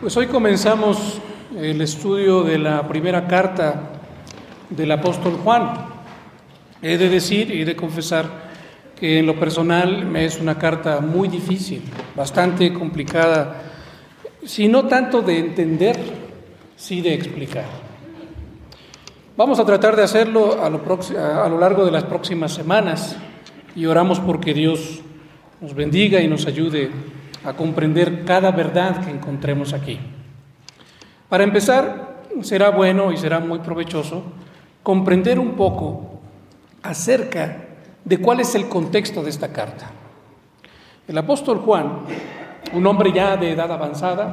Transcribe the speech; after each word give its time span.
Pues 0.00 0.16
hoy 0.16 0.28
comenzamos 0.28 1.20
el 1.56 1.80
estudio 1.80 2.44
de 2.44 2.56
la 2.56 2.86
primera 2.86 3.26
carta 3.26 3.98
del 4.70 4.92
apóstol 4.92 5.32
Juan. 5.42 5.72
He 6.80 6.96
de 6.96 7.08
decir 7.08 7.50
y 7.50 7.64
de 7.64 7.74
confesar 7.74 8.26
que 8.94 9.18
en 9.18 9.26
lo 9.26 9.34
personal 9.40 10.06
me 10.06 10.24
es 10.24 10.38
una 10.38 10.56
carta 10.56 11.00
muy 11.00 11.26
difícil, 11.26 11.82
bastante 12.14 12.72
complicada, 12.72 13.60
si 14.44 14.68
no 14.68 14.86
tanto 14.86 15.20
de 15.20 15.36
entender, 15.40 15.96
sí 16.76 17.00
de 17.00 17.14
explicar. 17.14 17.66
Vamos 19.36 19.58
a 19.58 19.64
tratar 19.64 19.96
de 19.96 20.04
hacerlo 20.04 20.62
a 20.62 20.70
lo, 20.70 20.80
a 21.18 21.48
lo 21.48 21.58
largo 21.58 21.84
de 21.84 21.90
las 21.90 22.04
próximas 22.04 22.54
semanas 22.54 23.16
y 23.74 23.84
oramos 23.86 24.20
porque 24.20 24.54
Dios 24.54 25.00
nos 25.60 25.74
bendiga 25.74 26.20
y 26.20 26.28
nos 26.28 26.46
ayude 26.46 26.88
a 27.44 27.52
comprender 27.52 28.24
cada 28.24 28.50
verdad 28.50 29.04
que 29.04 29.10
encontremos 29.10 29.72
aquí. 29.72 29.98
Para 31.28 31.44
empezar, 31.44 32.22
será 32.42 32.70
bueno 32.70 33.12
y 33.12 33.16
será 33.16 33.40
muy 33.40 33.58
provechoso 33.60 34.22
comprender 34.82 35.38
un 35.38 35.52
poco 35.52 36.20
acerca 36.82 37.64
de 38.04 38.18
cuál 38.18 38.40
es 38.40 38.54
el 38.54 38.68
contexto 38.68 39.22
de 39.22 39.30
esta 39.30 39.52
carta. 39.52 39.90
El 41.06 41.18
apóstol 41.18 41.58
Juan, 41.58 42.00
un 42.72 42.86
hombre 42.86 43.12
ya 43.12 43.36
de 43.36 43.52
edad 43.52 43.70
avanzada, 43.70 44.32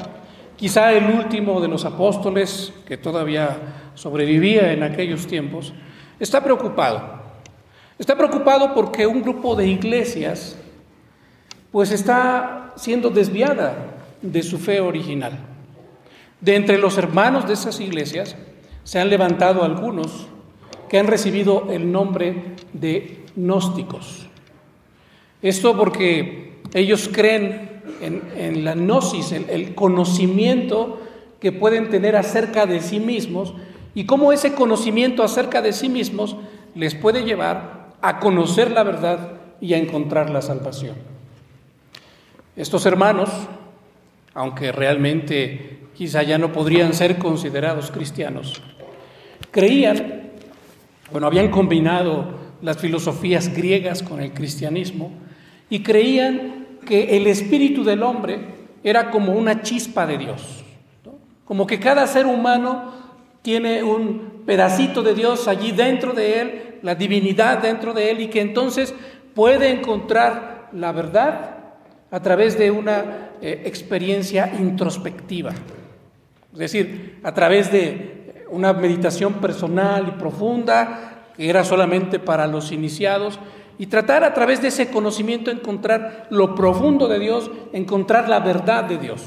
quizá 0.55 0.93
el 0.93 1.05
último 1.05 1.59
de 1.59 1.67
los 1.67 1.85
apóstoles 1.85 2.73
que 2.85 2.97
todavía 2.97 3.57
sobrevivía 3.95 4.71
en 4.71 4.83
aquellos 4.83 5.27
tiempos, 5.27 5.73
está 6.19 6.43
preocupado. 6.43 7.23
Está 7.97 8.17
preocupado 8.17 8.73
porque 8.73 9.07
un 9.07 9.21
grupo 9.21 9.55
de 9.55 9.67
iglesias 9.67 10.57
pues 11.71 11.91
está 11.91 12.64
siendo 12.75 13.09
desviada 13.09 13.95
de 14.21 14.43
su 14.43 14.57
fe 14.57 14.79
original. 14.79 15.39
De 16.41 16.55
entre 16.55 16.77
los 16.77 16.97
hermanos 16.97 17.47
de 17.47 17.53
esas 17.53 17.79
iglesias 17.79 18.35
se 18.83 18.99
han 18.99 19.09
levantado 19.09 19.63
algunos 19.63 20.27
que 20.89 20.99
han 20.99 21.07
recibido 21.07 21.67
el 21.71 21.91
nombre 21.91 22.55
de 22.73 23.25
gnósticos. 23.35 24.27
Esto 25.41 25.75
porque 25.77 26.59
ellos 26.73 27.09
creen 27.11 27.81
en, 28.01 28.65
la 28.65 28.75
gnosis, 28.75 29.31
el 29.31 29.75
conocimiento 29.75 30.99
que 31.39 31.51
pueden 31.51 31.89
tener 31.89 32.15
acerca 32.15 32.65
de 32.65 32.81
sí 32.81 32.99
mismos 32.99 33.53
y 33.93 34.05
cómo 34.05 34.33
ese 34.33 34.53
conocimiento 34.53 35.23
acerca 35.23 35.61
de 35.61 35.73
sí 35.73 35.89
mismos 35.89 36.35
les 36.75 36.95
puede 36.95 37.23
llevar 37.23 37.93
a 38.01 38.19
conocer 38.19 38.71
la 38.71 38.83
verdad 38.83 39.33
y 39.61 39.73
a 39.73 39.77
encontrar 39.77 40.29
la 40.29 40.41
salvación. 40.41 41.14
Estos 42.55 42.85
hermanos, 42.85 43.29
aunque 44.33 44.71
realmente 44.71 45.89
quizá 45.93 46.23
ya 46.23 46.37
no 46.37 46.53
podrían 46.53 46.93
ser 46.93 47.17
considerados 47.17 47.91
cristianos, 47.91 48.61
creían, 49.51 50.31
bueno, 51.11 51.27
habían 51.27 51.51
combinado 51.51 52.33
las 52.61 52.77
filosofías 52.77 53.53
griegas 53.53 54.01
con 54.01 54.21
el 54.21 54.31
cristianismo 54.31 55.11
y 55.69 55.83
creían 55.83 56.79
que 56.85 57.17
el 57.17 57.27
espíritu 57.27 57.83
del 57.83 58.01
hombre 58.03 58.39
era 58.85 59.11
como 59.11 59.33
una 59.33 59.61
chispa 59.61 60.07
de 60.07 60.17
Dios, 60.17 60.63
como 61.43 61.67
que 61.67 61.77
cada 61.77 62.07
ser 62.07 62.25
humano 62.25 62.93
tiene 63.41 63.83
un 63.83 64.43
pedacito 64.45 65.03
de 65.03 65.13
Dios 65.13 65.49
allí 65.49 65.73
dentro 65.73 66.13
de 66.13 66.39
él, 66.39 66.61
la 66.83 66.95
divinidad 66.95 67.57
dentro 67.57 67.93
de 67.93 68.11
él 68.11 68.21
y 68.21 68.27
que 68.27 68.39
entonces 68.39 68.95
puede 69.33 69.71
encontrar 69.71 70.69
la 70.71 70.93
verdad 70.93 71.64
a 72.15 72.21
través 72.21 72.57
de 72.57 72.71
una 72.71 73.31
eh, 73.41 73.63
experiencia 73.65 74.49
introspectiva, 74.57 75.51
es 76.53 76.57
decir, 76.57 77.19
a 77.23 77.33
través 77.33 77.69
de 77.73 78.45
una 78.51 78.71
meditación 78.71 79.33
personal 79.33 80.07
y 80.07 80.11
profunda 80.17 81.25
que 81.35 81.49
era 81.49 81.65
solamente 81.65 82.17
para 82.19 82.47
los 82.47 82.71
iniciados 82.71 83.37
y 83.77 83.87
tratar 83.87 84.23
a 84.23 84.33
través 84.33 84.61
de 84.61 84.69
ese 84.69 84.89
conocimiento 84.91 85.51
encontrar 85.51 86.27
lo 86.29 86.55
profundo 86.55 87.09
de 87.09 87.19
Dios, 87.19 87.51
encontrar 87.73 88.29
la 88.29 88.39
verdad 88.39 88.85
de 88.85 88.97
Dios. 88.97 89.21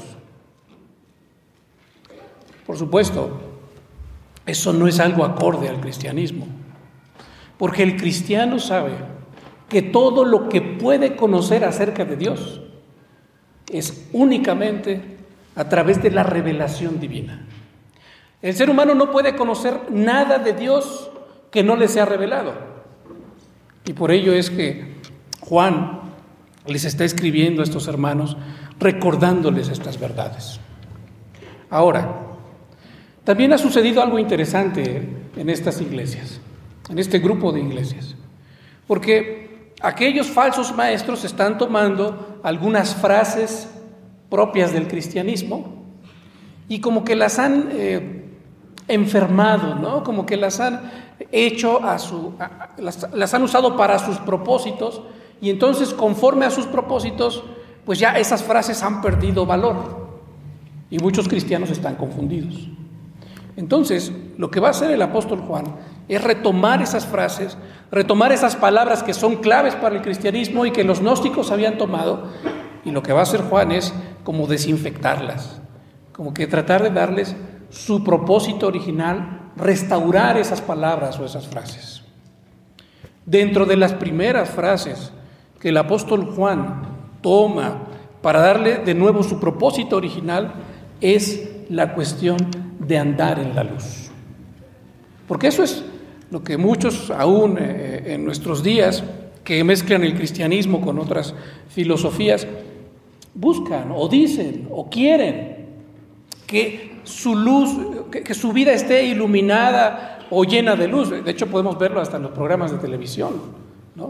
Por 2.65 2.75
supuesto, 2.75 3.39
eso 4.47 4.73
no 4.73 4.87
es 4.87 4.99
algo 4.99 5.23
acorde 5.23 5.69
al 5.69 5.79
cristianismo, 5.79 6.47
porque 7.59 7.83
el 7.83 7.97
cristiano 7.97 8.57
sabe 8.57 8.93
que 9.67 9.83
todo 9.83 10.25
lo 10.25 10.49
que 10.49 10.61
puede 10.61 11.15
conocer 11.15 11.63
acerca 11.63 12.03
de 12.03 12.15
Dios 12.15 12.61
es 13.69 14.07
únicamente 14.13 15.01
a 15.55 15.67
través 15.67 16.01
de 16.01 16.11
la 16.11 16.23
revelación 16.23 16.99
divina. 16.99 17.45
El 18.41 18.53
ser 18.53 18.69
humano 18.69 18.95
no 18.95 19.11
puede 19.11 19.35
conocer 19.35 19.91
nada 19.91 20.39
de 20.39 20.53
Dios 20.53 21.11
que 21.51 21.63
no 21.63 21.75
le 21.75 21.87
sea 21.87 22.05
revelado. 22.05 22.53
Y 23.85 23.93
por 23.93 24.11
ello 24.11 24.33
es 24.33 24.49
que 24.49 24.95
Juan 25.41 25.99
les 26.65 26.85
está 26.85 27.03
escribiendo 27.03 27.61
a 27.61 27.65
estos 27.65 27.87
hermanos 27.87 28.37
recordándoles 28.79 29.69
estas 29.69 29.99
verdades. 29.99 30.59
Ahora, 31.69 32.27
también 33.23 33.53
ha 33.53 33.57
sucedido 33.57 34.01
algo 34.01 34.17
interesante 34.17 35.07
en 35.35 35.49
estas 35.49 35.81
iglesias, 35.81 36.39
en 36.89 36.97
este 36.97 37.19
grupo 37.19 37.51
de 37.51 37.59
iglesias, 37.59 38.15
porque 38.87 39.38
aquellos 39.81 40.27
falsos 40.27 40.75
maestros 40.75 41.23
están 41.23 41.57
tomando 41.57 42.39
algunas 42.43 42.95
frases 42.95 43.69
propias 44.29 44.73
del 44.73 44.87
cristianismo 44.87 45.79
y 46.67 46.79
como 46.81 47.03
que 47.03 47.15
las 47.15 47.39
han 47.39 47.69
eh, 47.71 48.25
enfermado, 48.87 49.75
¿no? 49.75 50.03
Como 50.03 50.25
que 50.25 50.37
las 50.37 50.59
han 50.59 50.91
hecho 51.31 51.83
a 51.83 51.97
su, 51.99 52.33
las, 52.77 53.33
han 53.33 53.43
usado 53.43 53.75
para 53.75 53.99
sus 53.99 54.17
propósitos 54.17 55.01
y 55.41 55.49
entonces 55.49 55.93
conforme 55.93 56.45
a 56.45 56.51
sus 56.51 56.65
propósitos, 56.65 57.43
pues 57.85 57.99
ya 57.99 58.11
esas 58.11 58.43
frases 58.43 58.83
han 58.83 59.01
perdido 59.01 59.45
valor 59.45 60.09
y 60.89 60.99
muchos 60.99 61.27
cristianos 61.27 61.69
están 61.69 61.95
confundidos. 61.95 62.67
Entonces, 63.55 64.11
lo 64.37 64.49
que 64.49 64.59
va 64.59 64.69
a 64.69 64.71
hacer 64.71 64.91
el 64.91 65.01
apóstol 65.01 65.39
Juan 65.41 65.65
es 66.09 66.23
retomar 66.23 66.81
esas 66.81 67.05
frases, 67.05 67.57
retomar 67.91 68.31
esas 68.31 68.55
palabras 68.55 69.03
que 69.03 69.13
son 69.13 69.37
claves 69.37 69.75
para 69.75 69.95
el 69.95 70.01
cristianismo 70.01 70.65
y 70.65 70.71
que 70.71 70.83
los 70.83 70.99
gnósticos 70.99 71.51
habían 71.51 71.77
tomado, 71.77 72.23
y 72.83 72.91
lo 72.91 73.03
que 73.03 73.13
va 73.13 73.19
a 73.19 73.23
hacer 73.23 73.41
Juan 73.41 73.71
es 73.71 73.93
como 74.23 74.47
desinfectarlas, 74.47 75.61
como 76.11 76.33
que 76.33 76.47
tratar 76.47 76.81
de 76.81 76.89
darles 76.89 77.35
su 77.69 78.03
propósito 78.03 78.67
original, 78.67 79.51
restaurar 79.55 80.37
esas 80.37 80.61
palabras 80.61 81.19
o 81.19 81.25
esas 81.25 81.47
frases. 81.47 82.01
Dentro 83.25 83.65
de 83.65 83.77
las 83.77 83.93
primeras 83.93 84.49
frases 84.49 85.13
que 85.59 85.69
el 85.69 85.77
apóstol 85.77 86.25
Juan 86.35 86.81
toma 87.21 87.83
para 88.23 88.39
darle 88.39 88.77
de 88.79 88.95
nuevo 88.95 89.21
su 89.21 89.39
propósito 89.39 89.97
original 89.97 90.53
es 91.01 91.47
la 91.69 91.93
cuestión 91.93 92.37
de 92.79 92.97
andar 92.97 93.37
en 93.37 93.55
la 93.55 93.63
luz. 93.63 94.09
Porque 95.27 95.47
eso 95.47 95.61
es 95.63 95.83
lo 96.31 96.43
que 96.43 96.57
muchos 96.57 97.09
aún 97.11 97.57
eh, 97.59 98.03
en 98.13 98.25
nuestros 98.25 98.63
días 98.63 99.03
que 99.43 99.63
mezclan 99.63 100.03
el 100.03 100.15
cristianismo 100.15 100.81
con 100.81 100.99
otras 100.99 101.33
filosofías 101.69 102.45
buscan 103.33 103.91
o 103.95 104.07
dicen 104.07 104.67
o 104.71 104.89
quieren 104.89 105.65
que 106.45 106.99
su 107.03 107.35
luz, 107.35 107.69
que, 108.11 108.33
su 108.33 108.51
vida 108.53 108.73
esté 108.73 109.05
iluminada 109.05 110.27
o 110.29 110.43
llena 110.43 110.75
de 110.75 110.87
luz. 110.87 111.09
De 111.09 111.31
hecho 111.31 111.47
podemos 111.47 111.77
verlo 111.79 112.01
hasta 112.01 112.17
en 112.17 112.23
los 112.23 112.31
programas 112.31 112.71
de 112.71 112.77
televisión. 112.77 113.59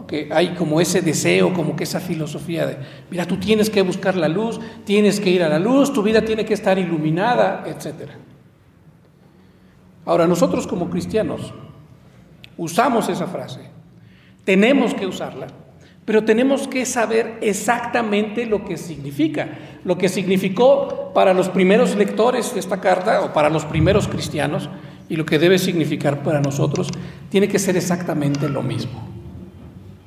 que 0.06 0.28
hay 0.30 0.54
como 0.54 0.80
ese 0.80 1.00
deseo, 1.02 1.52
como 1.52 1.74
que 1.74 1.84
esa 1.84 2.00
filosofía 2.00 2.66
de, 2.66 2.76
mira, 3.10 3.26
tú 3.26 3.38
tienes 3.38 3.70
que 3.70 3.82
buscar 3.82 4.16
la 4.16 4.28
luz, 4.28 4.60
tienes 4.84 5.20
que 5.20 5.30
ir 5.30 5.42
a 5.42 5.48
la 5.48 5.58
luz, 5.58 5.92
tu 5.92 6.02
vida 6.02 6.22
tiene 6.24 6.44
que 6.44 6.54
estar 6.54 6.78
iluminada, 6.78 7.64
etc. 7.66 8.10
Ahora, 10.04 10.26
nosotros 10.26 10.66
como 10.66 10.90
cristianos 10.90 11.52
usamos 12.60 13.08
esa 13.08 13.26
frase, 13.26 13.60
tenemos 14.44 14.92
que 14.92 15.06
usarla, 15.06 15.46
pero 16.04 16.24
tenemos 16.24 16.68
que 16.68 16.84
saber 16.84 17.38
exactamente 17.40 18.44
lo 18.44 18.66
que 18.66 18.76
significa, 18.76 19.48
lo 19.82 19.96
que 19.96 20.10
significó 20.10 21.10
para 21.14 21.32
los 21.32 21.48
primeros 21.48 21.96
lectores 21.96 22.52
de 22.52 22.60
esta 22.60 22.78
carta 22.78 23.22
o 23.22 23.32
para 23.32 23.48
los 23.48 23.64
primeros 23.64 24.08
cristianos 24.08 24.68
y 25.08 25.16
lo 25.16 25.24
que 25.24 25.38
debe 25.38 25.58
significar 25.58 26.22
para 26.22 26.42
nosotros 26.42 26.88
tiene 27.30 27.48
que 27.48 27.58
ser 27.58 27.78
exactamente 27.78 28.46
lo 28.50 28.60
mismo, 28.62 29.08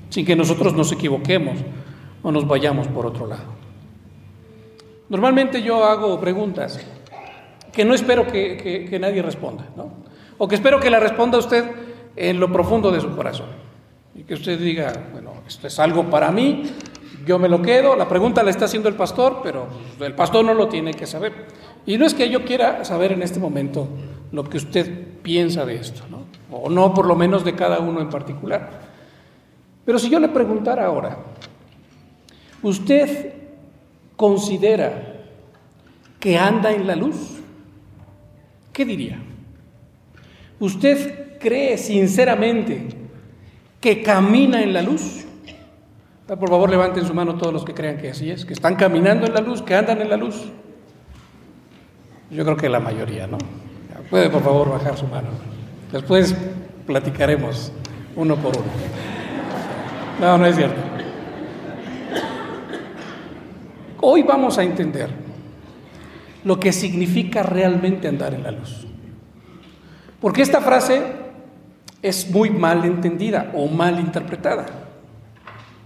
sin 0.09 0.23
que 0.23 0.35
nosotros 0.35 0.75
nos 0.75 0.91
equivoquemos 0.91 1.57
o 2.21 2.31
nos 2.31 2.47
vayamos 2.47 2.87
por 2.87 3.07
otro 3.07 3.25
lado. 3.25 3.45
Normalmente 5.09 5.63
yo 5.63 5.83
hago 5.85 6.19
preguntas 6.19 6.79
que 7.71 7.83
no 7.83 7.95
espero 7.95 8.27
que, 8.27 8.95
nadie 9.01 9.23
responda, 9.23 9.65
¿no? 9.75 9.91
o 10.37 10.47
que 10.47 10.53
espero 10.53 10.79
que 10.79 10.91
la 10.91 10.99
responda 10.99 11.39
usted 11.39 11.63
en 12.15 12.39
lo 12.39 12.51
profundo 12.51 12.91
de 12.91 13.01
su 13.01 13.15
corazón. 13.15 13.47
Y 14.15 14.23
que 14.23 14.35
usted 14.35 14.59
diga, 14.59 14.93
bueno, 15.11 15.33
esto 15.47 15.67
es 15.67 15.79
algo 15.79 16.09
para 16.09 16.31
mí, 16.31 16.63
yo 17.25 17.39
me 17.39 17.49
lo 17.49 17.61
quedo, 17.61 17.95
la 17.95 18.07
pregunta 18.07 18.43
la 18.43 18.51
está 18.51 18.65
haciendo 18.65 18.89
el 18.89 18.95
pastor, 18.95 19.39
pero 19.41 19.67
el 19.99 20.13
pastor 20.13 20.43
no 20.45 20.53
lo 20.53 20.67
tiene 20.67 20.93
que 20.93 21.07
saber. 21.07 21.47
Y 21.85 21.97
no 21.97 22.05
es 22.05 22.13
que 22.13 22.29
yo 22.29 22.43
quiera 22.43 22.83
saber 22.85 23.11
en 23.13 23.23
este 23.23 23.39
momento 23.39 23.87
lo 24.31 24.43
que 24.43 24.57
usted 24.57 25.07
piensa 25.21 25.65
de 25.65 25.75
esto, 25.75 26.03
¿no? 26.09 26.23
o 26.51 26.69
no 26.69 26.93
por 26.93 27.05
lo 27.05 27.15
menos 27.15 27.43
de 27.43 27.55
cada 27.55 27.79
uno 27.79 28.01
en 28.01 28.09
particular. 28.09 28.69
Pero 29.85 29.99
si 29.99 30.09
yo 30.09 30.19
le 30.19 30.29
preguntara 30.29 30.85
ahora, 30.85 31.17
¿usted 32.61 33.33
considera 34.15 35.21
que 36.19 36.37
anda 36.37 36.71
en 36.71 36.87
la 36.87 36.95
luz? 36.95 37.39
¿Qué 38.71 38.85
diría? 38.85 39.19
¿Usted 40.59 41.32
cree 41.43 41.77
sinceramente 41.77 42.87
que 43.81 44.01
camina 44.01 44.63
en 44.63 44.71
la 44.71 44.81
luz? 44.81 45.25
Ah, 46.29 46.37
por 46.37 46.49
favor, 46.49 46.69
levanten 46.69 47.05
su 47.05 47.13
mano 47.13 47.35
todos 47.35 47.51
los 47.51 47.65
que 47.65 47.73
crean 47.73 47.97
que 47.97 48.11
así 48.11 48.31
es, 48.31 48.45
que 48.45 48.53
están 48.53 48.75
caminando 48.75 49.27
en 49.27 49.33
la 49.33 49.41
luz, 49.41 49.61
que 49.61 49.75
andan 49.75 50.01
en 50.01 50.09
la 50.09 50.15
luz. 50.15 50.49
Yo 52.31 52.45
creo 52.45 52.55
que 52.55 52.69
la 52.69 52.79
mayoría, 52.79 53.27
¿no? 53.27 53.37
Puede 54.09 54.29
por 54.29 54.41
favor 54.41 54.69
bajar 54.69 54.97
su 54.97 55.05
mano. 55.05 55.27
Después 55.91 56.33
platicaremos 56.87 57.73
uno 58.15 58.37
por 58.37 58.57
uno. 58.57 58.65
No, 60.21 60.37
no 60.37 60.45
es 60.45 60.55
cierto. 60.55 60.81
Hoy 63.99 64.23
vamos 64.23 64.57
a 64.57 64.63
entender 64.63 65.09
lo 66.45 66.59
que 66.59 66.71
significa 66.71 67.43
realmente 67.43 68.07
andar 68.07 68.33
en 68.33 68.43
la 68.43 68.51
luz. 68.51 68.87
Porque 70.19 70.41
esta 70.41 70.61
frase 70.61 71.22
es 72.03 72.29
muy 72.29 72.49
mal 72.49 72.83
entendida 72.85 73.51
o 73.55 73.67
mal 73.67 73.99
interpretada. 73.99 74.65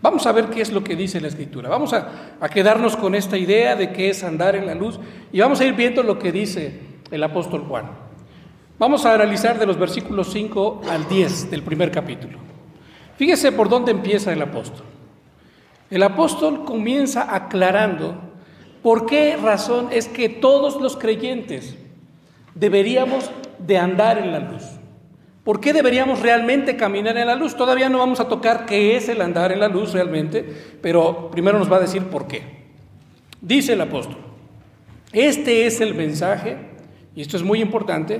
Vamos 0.01 0.25
a 0.25 0.31
ver 0.31 0.45
qué 0.45 0.61
es 0.61 0.71
lo 0.71 0.83
que 0.83 0.95
dice 0.95 1.21
la 1.21 1.27
escritura. 1.27 1.69
Vamos 1.69 1.93
a, 1.93 2.39
quedarnos 2.49 2.97
con 2.97 3.15
esta 3.15 3.37
idea 3.37 3.75
de 3.75 3.91
qué 3.91 4.09
es 4.09 4.23
andar 4.23 4.55
en 4.55 4.65
la 4.65 4.75
luz 4.75 4.99
y 5.31 5.39
vamos 5.39 5.59
a 5.59 5.65
ir 5.65 5.73
viendo 5.73 6.03
lo 6.03 6.19
que 6.19 6.31
dice 6.31 6.79
el 7.11 7.23
apóstol 7.23 7.61
Juan. 7.67 7.85
Vamos 8.79 9.05
a 9.05 9.13
analizar 9.13 9.57
de 9.57 9.65
los 9.65 9.77
versículos 9.77 10.31
5 10.31 10.81
al 10.89 11.07
10 11.07 11.51
del 11.51 11.63
primer 11.63 11.91
capítulo. 11.91 12.37
Fíjese 13.15 13.51
por 13.51 13.69
dónde 13.69 13.91
empieza 13.91 14.31
el 14.33 14.41
apóstol. 14.41 14.85
El 15.89 16.03
apóstol 16.03 16.65
comienza 16.65 17.33
aclarando 17.33 18.15
por 18.83 19.05
qué 19.05 19.37
razón 19.37 19.89
es 19.91 20.07
que 20.07 20.29
todos 20.29 20.79
los 20.79 20.95
creyentes 20.95 21.75
deberíamos 22.53 23.31
de 23.59 23.77
andar 23.77 24.19
en 24.19 24.31
la 24.31 24.39
luz. 24.39 24.76
¿Por 25.47 25.61
qué 25.61 25.71
deberíamos 25.71 26.19
realmente 26.19 26.75
caminar 26.75 27.17
en 27.17 27.25
la 27.25 27.35
luz? 27.35 27.55
Todavía 27.55 27.87
no 27.87 27.99
vamos 27.99 28.19
a 28.19 28.27
tocar 28.27 28.65
qué 28.65 28.97
es 28.97 29.07
el 29.07 29.21
andar 29.21 29.53
en 29.53 29.61
la 29.61 29.69
luz 29.69 29.93
realmente, 29.93 30.45
pero 30.81 31.31
primero 31.31 31.57
nos 31.57 31.71
va 31.71 31.77
a 31.77 31.79
decir 31.79 32.03
por 32.03 32.27
qué. 32.27 32.65
Dice 33.39 33.71
el 33.71 33.79
apóstol, 33.79 34.17
este 35.13 35.65
es 35.65 35.79
el 35.79 35.95
mensaje, 35.95 36.57
y 37.15 37.21
esto 37.21 37.37
es 37.37 37.43
muy 37.43 37.61
importante, 37.61 38.19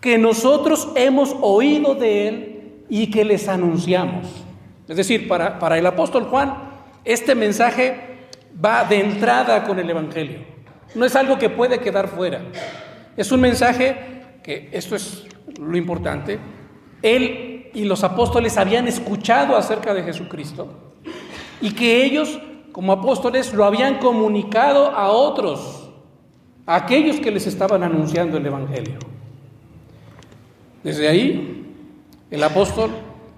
que 0.00 0.16
nosotros 0.16 0.88
hemos 0.96 1.36
oído 1.42 1.96
de 1.96 2.28
él 2.28 2.72
y 2.88 3.10
que 3.10 3.26
les 3.26 3.46
anunciamos. 3.46 4.26
Es 4.88 4.96
decir, 4.96 5.28
para, 5.28 5.58
para 5.58 5.76
el 5.76 5.84
apóstol 5.84 6.24
Juan, 6.24 6.54
este 7.04 7.34
mensaje 7.34 8.24
va 8.64 8.84
de 8.84 9.00
entrada 9.00 9.64
con 9.64 9.78
el 9.78 9.90
Evangelio. 9.90 10.38
No 10.94 11.04
es 11.04 11.14
algo 11.14 11.38
que 11.38 11.50
puede 11.50 11.80
quedar 11.80 12.08
fuera. 12.08 12.40
Es 13.18 13.30
un 13.32 13.42
mensaje 13.42 13.96
que, 14.42 14.70
esto 14.72 14.96
es 14.96 15.26
lo 15.60 15.76
importante, 15.76 16.38
él 17.02 17.70
y 17.74 17.84
los 17.84 18.04
apóstoles 18.04 18.56
habían 18.56 18.88
escuchado 18.88 19.56
acerca 19.56 19.92
de 19.92 20.02
Jesucristo 20.02 20.68
y 21.60 21.72
que 21.72 22.04
ellos 22.04 22.40
como 22.72 22.92
apóstoles 22.92 23.54
lo 23.54 23.64
habían 23.64 23.98
comunicado 23.98 24.90
a 24.90 25.08
otros, 25.08 25.90
a 26.66 26.76
aquellos 26.76 27.20
que 27.20 27.30
les 27.30 27.46
estaban 27.46 27.82
anunciando 27.82 28.36
el 28.36 28.46
Evangelio. 28.46 28.98
Desde 30.82 31.08
ahí, 31.08 31.64
el 32.30 32.42
apóstol 32.42 32.90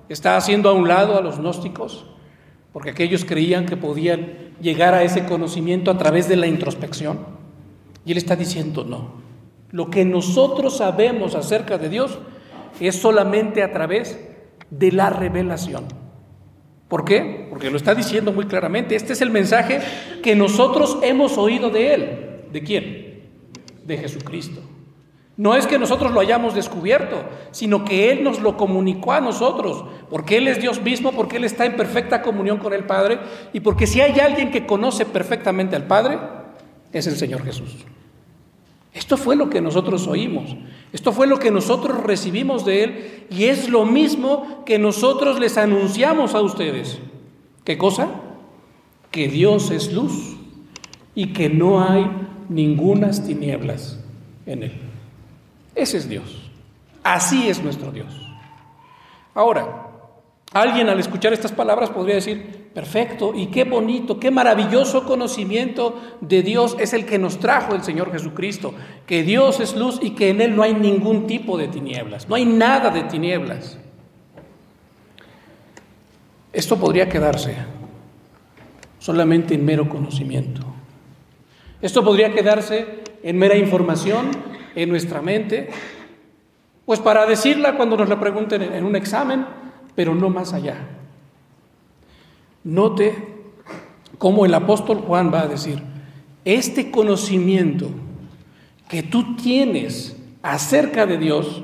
está 0.08 0.36
haciendo 0.36 0.70
a 0.70 0.72
un 0.72 0.88
lado 0.88 1.18
a 1.18 1.20
los 1.20 1.38
gnósticos, 1.38 2.06
porque 2.72 2.90
aquellos 2.90 3.24
creían 3.24 3.66
que 3.66 3.76
podían 3.76 4.54
llegar 4.60 4.94
a 4.94 5.02
ese 5.02 5.26
conocimiento 5.26 5.90
a 5.90 5.98
través 5.98 6.28
de 6.28 6.36
la 6.36 6.46
introspección. 6.46 7.18
Y 8.06 8.12
él 8.12 8.18
está 8.18 8.36
diciendo, 8.36 8.84
no, 8.84 9.25
lo 9.70 9.90
que 9.90 10.04
nosotros 10.04 10.76
sabemos 10.76 11.34
acerca 11.34 11.78
de 11.78 11.88
Dios 11.88 12.18
es 12.80 12.96
solamente 12.96 13.62
a 13.62 13.72
través 13.72 14.18
de 14.70 14.92
la 14.92 15.10
revelación. 15.10 15.84
¿Por 16.88 17.04
qué? 17.04 17.46
Porque 17.50 17.70
lo 17.70 17.76
está 17.76 17.94
diciendo 17.94 18.32
muy 18.32 18.46
claramente. 18.46 18.94
Este 18.94 19.12
es 19.12 19.20
el 19.20 19.30
mensaje 19.30 19.80
que 20.22 20.36
nosotros 20.36 20.98
hemos 21.02 21.36
oído 21.36 21.70
de 21.70 21.94
Él. 21.94 22.44
¿De 22.52 22.62
quién? 22.62 23.22
De 23.84 23.98
Jesucristo. 23.98 24.60
No 25.36 25.54
es 25.54 25.66
que 25.66 25.78
nosotros 25.78 26.12
lo 26.12 26.20
hayamos 26.20 26.54
descubierto, 26.54 27.22
sino 27.50 27.84
que 27.84 28.10
Él 28.10 28.24
nos 28.24 28.40
lo 28.40 28.56
comunicó 28.56 29.12
a 29.12 29.20
nosotros, 29.20 29.84
porque 30.08 30.38
Él 30.38 30.48
es 30.48 30.60
Dios 30.60 30.80
mismo, 30.80 31.12
porque 31.12 31.36
Él 31.36 31.44
está 31.44 31.66
en 31.66 31.76
perfecta 31.76 32.22
comunión 32.22 32.58
con 32.58 32.72
el 32.72 32.84
Padre, 32.84 33.18
y 33.52 33.60
porque 33.60 33.86
si 33.86 34.00
hay 34.00 34.18
alguien 34.18 34.50
que 34.50 34.64
conoce 34.64 35.04
perfectamente 35.04 35.76
al 35.76 35.86
Padre, 35.86 36.18
es 36.90 37.06
el 37.06 37.16
Señor 37.16 37.44
Jesús. 37.44 37.84
Esto 38.96 39.18
fue 39.18 39.36
lo 39.36 39.50
que 39.50 39.60
nosotros 39.60 40.06
oímos, 40.06 40.56
esto 40.90 41.12
fue 41.12 41.26
lo 41.26 41.38
que 41.38 41.50
nosotros 41.50 42.02
recibimos 42.02 42.64
de 42.64 42.82
Él, 42.82 43.26
y 43.28 43.44
es 43.44 43.68
lo 43.68 43.84
mismo 43.84 44.64
que 44.64 44.78
nosotros 44.78 45.38
les 45.38 45.58
anunciamos 45.58 46.34
a 46.34 46.40
ustedes. 46.40 46.98
¿Qué 47.62 47.76
cosa? 47.76 48.08
Que 49.10 49.28
Dios 49.28 49.70
es 49.70 49.92
luz 49.92 50.38
y 51.14 51.34
que 51.34 51.50
no 51.50 51.86
hay 51.86 52.10
ningunas 52.48 53.26
tinieblas 53.26 54.02
en 54.46 54.62
Él. 54.62 54.72
Ese 55.74 55.98
es 55.98 56.08
Dios. 56.08 56.50
Así 57.02 57.50
es 57.50 57.62
nuestro 57.62 57.92
Dios. 57.92 58.18
Ahora, 59.34 59.85
alguien 60.60 60.88
al 60.88 61.00
escuchar 61.00 61.32
estas 61.32 61.52
palabras 61.52 61.90
podría 61.90 62.16
decir, 62.16 62.70
perfecto, 62.72 63.32
y 63.34 63.46
qué 63.46 63.64
bonito, 63.64 64.20
qué 64.20 64.30
maravilloso 64.30 65.04
conocimiento 65.04 66.00
de 66.20 66.42
Dios 66.42 66.76
es 66.78 66.92
el 66.92 67.06
que 67.06 67.18
nos 67.18 67.38
trajo 67.38 67.74
el 67.74 67.82
Señor 67.82 68.12
Jesucristo, 68.12 68.74
que 69.06 69.22
Dios 69.22 69.60
es 69.60 69.74
luz 69.74 69.98
y 70.02 70.10
que 70.10 70.28
en 70.28 70.40
Él 70.40 70.54
no 70.54 70.62
hay 70.62 70.74
ningún 70.74 71.26
tipo 71.26 71.56
de 71.56 71.68
tinieblas, 71.68 72.28
no 72.28 72.34
hay 72.34 72.44
nada 72.44 72.90
de 72.90 73.02
tinieblas. 73.04 73.78
Esto 76.52 76.76
podría 76.76 77.08
quedarse 77.08 77.56
solamente 78.98 79.54
en 79.54 79.64
mero 79.64 79.88
conocimiento. 79.88 80.62
Esto 81.80 82.02
podría 82.02 82.32
quedarse 82.32 83.04
en 83.22 83.36
mera 83.36 83.56
información 83.56 84.30
en 84.74 84.88
nuestra 84.88 85.20
mente, 85.20 85.68
pues 86.84 87.00
para 87.00 87.26
decirla 87.26 87.76
cuando 87.76 87.96
nos 87.96 88.08
la 88.08 88.20
pregunten 88.20 88.62
en 88.62 88.84
un 88.84 88.96
examen, 88.96 89.44
pero 89.96 90.14
no 90.14 90.30
más 90.30 90.52
allá. 90.52 90.76
Note 92.62 93.34
cómo 94.18 94.46
el 94.46 94.54
apóstol 94.54 94.98
Juan 94.98 95.32
va 95.34 95.42
a 95.42 95.48
decir, 95.48 95.82
este 96.44 96.92
conocimiento 96.92 97.88
que 98.88 99.02
tú 99.02 99.34
tienes 99.34 100.16
acerca 100.42 101.06
de 101.06 101.18
Dios 101.18 101.62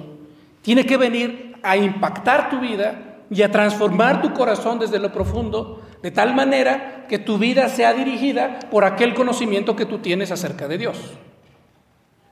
tiene 0.62 0.84
que 0.84 0.96
venir 0.96 1.54
a 1.62 1.76
impactar 1.76 2.50
tu 2.50 2.58
vida 2.58 3.18
y 3.30 3.42
a 3.42 3.50
transformar 3.50 4.20
tu 4.20 4.32
corazón 4.32 4.78
desde 4.78 4.98
lo 4.98 5.12
profundo, 5.12 5.82
de 6.02 6.10
tal 6.10 6.34
manera 6.34 7.06
que 7.08 7.18
tu 7.18 7.38
vida 7.38 7.68
sea 7.68 7.94
dirigida 7.94 8.58
por 8.70 8.84
aquel 8.84 9.14
conocimiento 9.14 9.76
que 9.76 9.86
tú 9.86 9.98
tienes 9.98 10.30
acerca 10.32 10.66
de 10.66 10.78
Dios. 10.78 10.98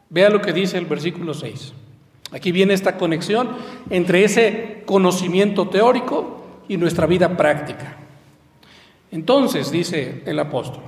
Vea 0.09 0.28
lo 0.28 0.40
que 0.40 0.52
dice 0.52 0.76
el 0.76 0.87
versículo 0.87 1.35
6. 1.35 1.73
Aquí 2.33 2.53
viene 2.53 2.75
esta 2.75 2.97
conexión 2.97 3.51
entre 3.91 4.25
ese 4.25 4.83
conocimiento 4.87 5.69
teórico 5.69 6.45
y 6.69 6.77
nuestra 6.77 7.07
vida 7.07 7.37
práctica. 7.37 7.97
Entonces, 9.11 9.71
dice 9.71 10.23
el 10.27 10.39
apóstol, 10.39 10.83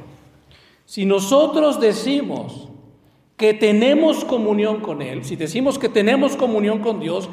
si 0.87 1.05
nosotros 1.07 1.81
decimos 1.81 2.69
que 3.37 3.55
tenemos 3.55 4.25
comunión 4.25 4.81
con 4.81 5.03
Él, 5.03 5.25
si 5.25 5.35
decimos 5.35 5.79
que 5.79 5.89
tenemos 5.89 6.37
comunión 6.37 6.79
con 6.79 7.01
Dios 7.01 7.29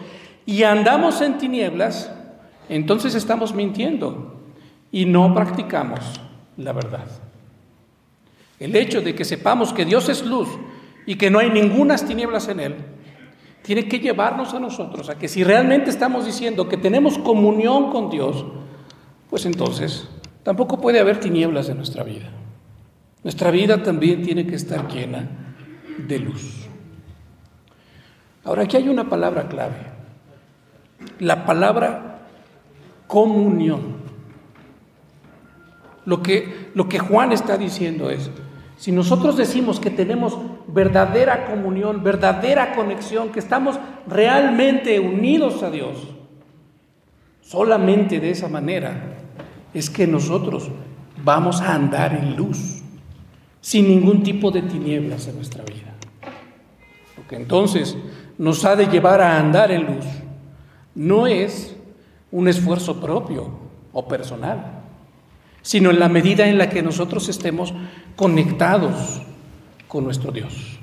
y 0.45 0.63
andamos 0.63 1.21
en 1.21 1.37
tinieblas, 1.37 2.11
entonces 2.69 3.13
estamos 3.13 3.53
mintiendo 3.53 4.39
y 4.91 5.05
no 5.05 5.33
practicamos 5.35 5.99
la 6.57 6.73
verdad. 6.73 7.05
El 8.59 8.75
hecho 8.75 9.01
de 9.01 9.13
que 9.13 9.25
sepamos 9.25 9.71
que 9.71 9.85
Dios 9.85 10.09
es 10.09 10.25
luz 10.25 10.49
y 11.05 11.15
que 11.15 11.29
no 11.29 11.39
hay 11.39 11.49
ningunas 11.49 12.05
tinieblas 12.07 12.47
en 12.47 12.59
Él, 12.59 12.75
tiene 13.69 13.87
que 13.87 13.99
llevarnos 13.99 14.55
a 14.55 14.59
nosotros 14.59 15.11
a 15.11 15.19
que 15.19 15.27
si 15.27 15.43
realmente 15.43 15.91
estamos 15.91 16.25
diciendo 16.25 16.67
que 16.67 16.75
tenemos 16.75 17.19
comunión 17.19 17.91
con 17.91 18.09
Dios, 18.09 18.43
pues 19.29 19.45
entonces 19.45 20.09
tampoco 20.41 20.81
puede 20.81 20.99
haber 20.99 21.19
tinieblas 21.19 21.69
en 21.69 21.77
nuestra 21.77 22.03
vida. 22.03 22.31
Nuestra 23.23 23.51
vida 23.51 23.83
también 23.83 24.23
tiene 24.23 24.47
que 24.47 24.55
estar 24.55 24.91
llena 24.91 25.29
de 25.99 26.17
luz. 26.17 26.65
Ahora 28.43 28.63
aquí 28.63 28.75
hay 28.75 28.89
una 28.89 29.07
palabra 29.07 29.47
clave, 29.47 29.77
la 31.19 31.45
palabra 31.45 32.21
comunión. 33.05 33.97
Lo 36.05 36.23
que, 36.23 36.71
lo 36.73 36.89
que 36.89 36.97
Juan 36.97 37.33
está 37.33 37.55
diciendo 37.55 38.09
es, 38.09 38.31
Si 38.79 38.93
nosotros 38.93 39.35
decimos 39.35 39.77
que 39.77 39.89
tenemos 39.89 40.37
verdadera 40.65 41.47
comunión, 41.47 42.01
verdadera 42.01 42.73
conexión, 42.75 43.29
que 43.29 43.39
estamos 43.39 43.77
realmente 44.07 45.01
unidos 45.01 45.61
a 45.63 45.69
Dios, 45.69 46.07
solamente 47.41 48.21
de 48.21 48.29
esa 48.29 48.47
manera 48.47 49.17
es 49.73 49.89
que 49.89 50.07
nosotros 50.07 50.71
vamos 51.21 51.59
a 51.59 51.75
andar 51.75 52.13
en 52.13 52.37
luz, 52.37 52.81
sin 53.59 53.89
ningún 53.89 54.23
tipo 54.23 54.49
de 54.49 54.61
tinieblas 54.61 55.27
en 55.27 55.35
nuestra 55.35 55.65
vida. 55.65 55.93
Lo 57.17 57.27
que 57.27 57.35
entonces 57.35 57.97
nos 58.37 58.63
ha 58.63 58.77
de 58.77 58.85
llevar 58.87 59.19
a 59.19 59.37
andar 59.37 59.73
en 59.73 59.87
luz 59.87 60.05
no 60.95 61.27
es 61.27 61.75
un 62.31 62.47
esfuerzo 62.47 63.01
propio 63.01 63.49
o 63.91 64.07
personal, 64.07 64.78
sino 65.61 65.89
en 65.89 65.99
la 65.99 66.09
medida 66.09 66.47
en 66.47 66.57
la 66.57 66.69
que 66.69 66.81
nosotros 66.81 67.29
estemos 67.29 67.73
conectados 68.15 69.21
con 69.87 70.03
nuestro 70.03 70.31
Dios. 70.31 70.79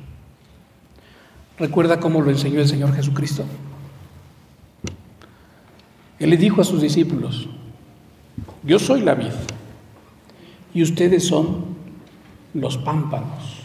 ¿Recuerda 1.58 2.00
cómo 2.00 2.20
lo 2.20 2.30
enseñó 2.30 2.60
el 2.60 2.68
Señor 2.68 2.94
Jesucristo? 2.94 3.44
Él 6.18 6.30
le 6.30 6.36
dijo 6.36 6.60
a 6.60 6.64
sus 6.64 6.80
discípulos, 6.80 7.48
yo 8.62 8.78
soy 8.78 9.02
la 9.02 9.14
vid 9.14 9.32
y 10.74 10.82
ustedes 10.82 11.26
son 11.26 11.76
los 12.54 12.76
pámpanos. 12.78 13.62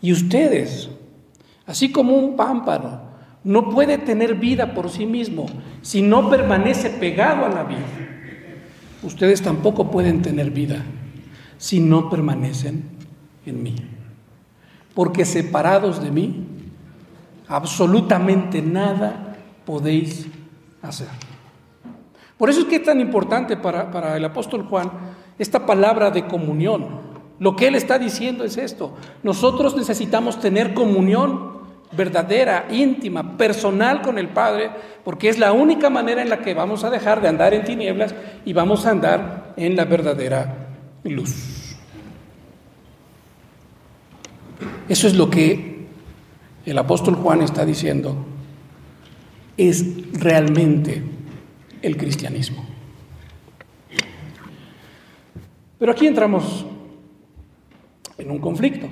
Y 0.00 0.12
ustedes, 0.12 0.90
así 1.66 1.92
como 1.92 2.16
un 2.16 2.36
pámpano, 2.36 3.12
no 3.44 3.70
puede 3.70 3.98
tener 3.98 4.34
vida 4.34 4.74
por 4.74 4.90
sí 4.90 5.06
mismo 5.06 5.46
si 5.82 6.02
no 6.02 6.28
permanece 6.28 6.90
pegado 6.90 7.44
a 7.46 7.48
la 7.48 7.64
vid. 7.64 7.76
Ustedes 9.02 9.42
tampoco 9.42 9.90
pueden 9.90 10.22
tener 10.22 10.50
vida 10.50 10.82
si 11.58 11.80
no 11.80 12.08
permanecen 12.08 12.84
en 13.46 13.62
mí. 13.62 13.74
Porque 14.94 15.24
separados 15.24 16.02
de 16.02 16.10
mí, 16.10 16.46
absolutamente 17.48 18.62
nada 18.62 19.36
podéis 19.64 20.26
hacer. 20.82 21.08
Por 22.36 22.50
eso 22.50 22.60
es 22.60 22.66
que 22.66 22.76
es 22.76 22.84
tan 22.84 23.00
importante 23.00 23.56
para, 23.56 23.90
para 23.90 24.16
el 24.16 24.24
apóstol 24.24 24.64
Juan 24.64 24.90
esta 25.38 25.64
palabra 25.64 26.10
de 26.10 26.26
comunión. 26.26 27.12
Lo 27.38 27.56
que 27.56 27.68
él 27.68 27.74
está 27.74 27.98
diciendo 27.98 28.44
es 28.44 28.56
esto. 28.56 28.94
Nosotros 29.22 29.76
necesitamos 29.76 30.40
tener 30.40 30.74
comunión 30.74 31.61
verdadera, 31.96 32.66
íntima, 32.70 33.36
personal 33.36 34.02
con 34.02 34.18
el 34.18 34.28
Padre, 34.28 34.70
porque 35.04 35.28
es 35.28 35.38
la 35.38 35.52
única 35.52 35.90
manera 35.90 36.22
en 36.22 36.30
la 36.30 36.38
que 36.38 36.54
vamos 36.54 36.84
a 36.84 36.90
dejar 36.90 37.20
de 37.20 37.28
andar 37.28 37.54
en 37.54 37.64
tinieblas 37.64 38.14
y 38.44 38.52
vamos 38.52 38.86
a 38.86 38.90
andar 38.90 39.54
en 39.56 39.76
la 39.76 39.84
verdadera 39.84 40.68
luz. 41.04 41.76
Eso 44.88 45.06
es 45.06 45.14
lo 45.14 45.30
que 45.30 45.86
el 46.64 46.78
apóstol 46.78 47.14
Juan 47.16 47.42
está 47.42 47.64
diciendo. 47.64 48.16
Es 49.56 49.84
realmente 50.12 51.02
el 51.82 51.96
cristianismo. 51.96 52.64
Pero 55.78 55.92
aquí 55.92 56.06
entramos 56.06 56.64
en 58.16 58.30
un 58.30 58.38
conflicto. 58.38 58.86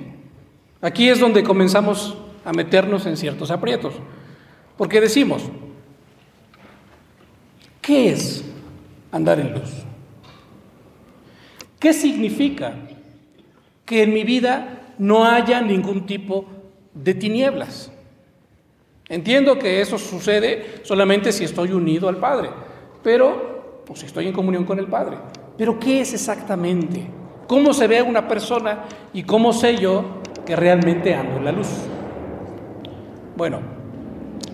Aquí 0.81 1.09
es 1.09 1.19
donde 1.19 1.43
comenzamos 1.43 2.17
a 2.43 2.51
meternos 2.51 3.05
en 3.05 3.17
ciertos 3.17 3.51
aprietos. 3.51 3.93
Porque 4.77 5.01
decimos, 5.01 5.43
¿qué 7.81 8.11
es 8.11 8.43
andar 9.11 9.39
en 9.39 9.53
luz? 9.53 9.71
¿Qué 11.79 11.93
significa 11.93 12.73
que 13.85 14.03
en 14.03 14.13
mi 14.13 14.23
vida 14.23 14.93
no 14.97 15.25
haya 15.25 15.61
ningún 15.61 16.05
tipo 16.05 16.45
de 16.93 17.13
tinieblas? 17.13 17.91
Entiendo 19.09 19.59
que 19.59 19.81
eso 19.81 19.97
sucede 19.97 20.81
solamente 20.83 21.31
si 21.31 21.43
estoy 21.43 21.71
unido 21.71 22.07
al 22.07 22.17
Padre, 22.17 22.49
pero, 23.03 23.83
pues 23.85 23.99
si 23.99 24.05
estoy 24.05 24.27
en 24.27 24.33
comunión 24.33 24.63
con 24.63 24.79
el 24.79 24.87
Padre. 24.87 25.17
Pero 25.57 25.79
¿qué 25.79 26.01
es 26.01 26.13
exactamente? 26.13 27.05
¿Cómo 27.47 27.73
se 27.73 27.87
ve 27.87 28.01
una 28.01 28.27
persona 28.27 28.85
y 29.13 29.23
cómo 29.23 29.51
sé 29.51 29.77
yo 29.77 30.21
que 30.45 30.55
realmente 30.55 31.13
ando 31.13 31.37
en 31.37 31.45
la 31.45 31.51
luz? 31.51 31.67
Bueno, 33.41 33.59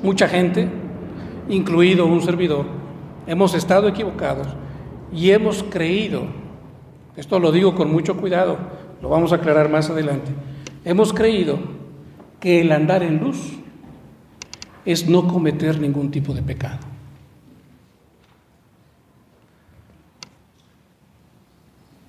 mucha 0.02 0.30
gente, 0.30 0.70
incluido 1.50 2.06
un 2.06 2.22
servidor, 2.22 2.66
hemos 3.28 3.54
estado 3.54 3.90
equivocados 3.90 4.48
y 5.12 5.32
hemos 5.32 5.62
creído, 5.62 6.24
esto 7.18 7.38
lo 7.38 7.52
digo 7.52 7.76
con 7.76 7.92
mucho 7.92 8.16
cuidado, 8.16 8.58
lo 9.02 9.10
vamos 9.10 9.34
a 9.34 9.36
aclarar 9.36 9.68
más 9.68 9.90
adelante, 9.90 10.32
hemos 10.86 11.12
creído 11.12 11.60
que 12.40 12.62
el 12.62 12.72
andar 12.72 13.04
en 13.04 13.18
luz 13.18 13.58
es 14.86 15.10
no 15.10 15.28
cometer 15.28 15.82
ningún 15.82 16.10
tipo 16.10 16.34
de 16.34 16.44
pecado. 16.44 16.80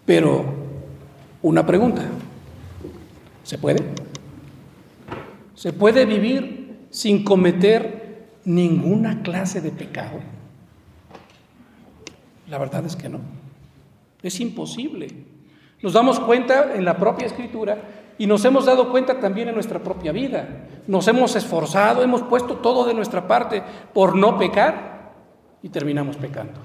Pero 0.07 0.45
una 1.43 1.67
pregunta, 1.67 2.03
¿se 3.43 3.59
puede? 3.59 3.83
¿Se 5.57 5.73
puede 5.73 6.07
vivir 6.07 6.58
sin 6.91 7.25
cometer 7.25 8.39
ninguna 8.45 9.23
clase 9.23 9.61
de 9.61 9.71
pecado? 9.71 10.19
La 12.49 12.59
verdad 12.59 12.85
es 12.87 12.97
que 12.97 13.09
no. 13.09 13.21
Es 14.23 14.41
imposible. 14.41 15.09
Nos 15.83 15.93
damos 15.93 16.19
cuenta 16.19 16.75
en 16.75 16.85
la 16.85 16.97
propia 16.97 17.27
escritura 17.27 17.79
y 18.19 18.27
nos 18.27 18.45
hemos 18.45 18.67
dado 18.67 18.91
cuenta 18.91 19.21
también 19.21 19.49
en 19.49 19.55
nuestra 19.55 19.79
propia 19.79 20.13
vida. 20.13 20.67
Nos 20.87 21.07
hemos 21.07 21.37
esforzado, 21.37 22.03
hemos 22.03 22.23
puesto 22.23 22.57
todo 22.57 22.85
de 22.85 22.95
nuestra 22.95 23.29
parte 23.29 23.63
por 23.95 24.17
no 24.17 24.39
pecar 24.39 25.13
y 25.63 25.69
terminamos 25.69 26.17
pecando. 26.17 26.61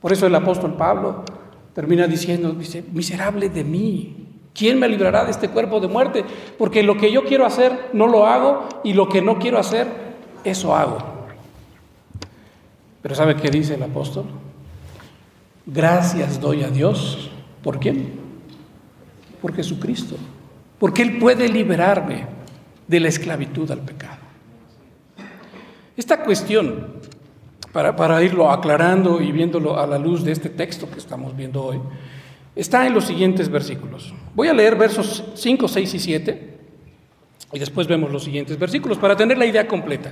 Por 0.00 0.12
eso 0.12 0.26
el 0.26 0.34
apóstol 0.34 0.74
Pablo 0.74 1.24
termina 1.74 2.06
diciendo, 2.06 2.52
dice, 2.52 2.84
miserable 2.92 3.48
de 3.48 3.64
mí, 3.64 4.21
¿quién 4.54 4.78
me 4.78 4.88
librará 4.88 5.24
de 5.24 5.30
este 5.30 5.48
cuerpo 5.48 5.80
de 5.80 5.88
muerte? 5.88 6.24
Porque 6.58 6.82
lo 6.82 6.96
que 6.96 7.12
yo 7.12 7.24
quiero 7.24 7.46
hacer 7.46 7.90
no 7.92 8.06
lo 8.06 8.26
hago 8.26 8.68
y 8.84 8.92
lo 8.92 9.08
que 9.08 9.22
no 9.22 9.38
quiero 9.38 9.58
hacer, 9.58 9.86
eso 10.44 10.74
hago. 10.74 10.98
Pero 13.02 13.14
¿sabe 13.14 13.36
qué 13.36 13.50
dice 13.50 13.74
el 13.74 13.82
apóstol? 13.82 14.24
Gracias 15.66 16.40
doy 16.40 16.62
a 16.62 16.68
Dios. 16.68 17.30
¿Por 17.62 17.78
quién? 17.78 18.12
Por 19.40 19.54
Jesucristo. 19.54 20.16
Porque 20.78 21.02
Él 21.02 21.18
puede 21.18 21.48
liberarme 21.48 22.26
de 22.86 23.00
la 23.00 23.08
esclavitud 23.08 23.70
al 23.70 23.80
pecado. 23.80 24.18
Esta 25.96 26.24
cuestión 26.24 27.02
para, 27.72 28.22
irlo 28.22 28.50
aclarando 28.50 29.20
y 29.20 29.32
viéndolo 29.32 29.78
a 29.78 29.86
la 29.86 29.98
luz 29.98 30.24
de 30.24 30.32
este 30.32 30.50
texto 30.50 30.90
que 30.90 30.98
estamos 30.98 31.34
viendo 31.36 31.62
hoy, 31.62 31.80
está 32.54 32.86
en 32.86 32.94
los 32.94 33.04
siguientes 33.04 33.48
versículos. 33.48 34.12
Voy 34.34 34.48
a 34.48 34.54
leer 34.54 34.76
versos 34.76 35.24
5, 35.34 35.68
6 35.68 35.94
y 35.94 35.98
7 35.98 36.52
y 37.52 37.58
después 37.58 37.86
vemos 37.86 38.10
los 38.10 38.24
siguientes 38.24 38.58
versículos 38.58 38.98
para 38.98 39.16
tener 39.16 39.36
la 39.36 39.46
idea 39.46 39.68
completa. 39.68 40.10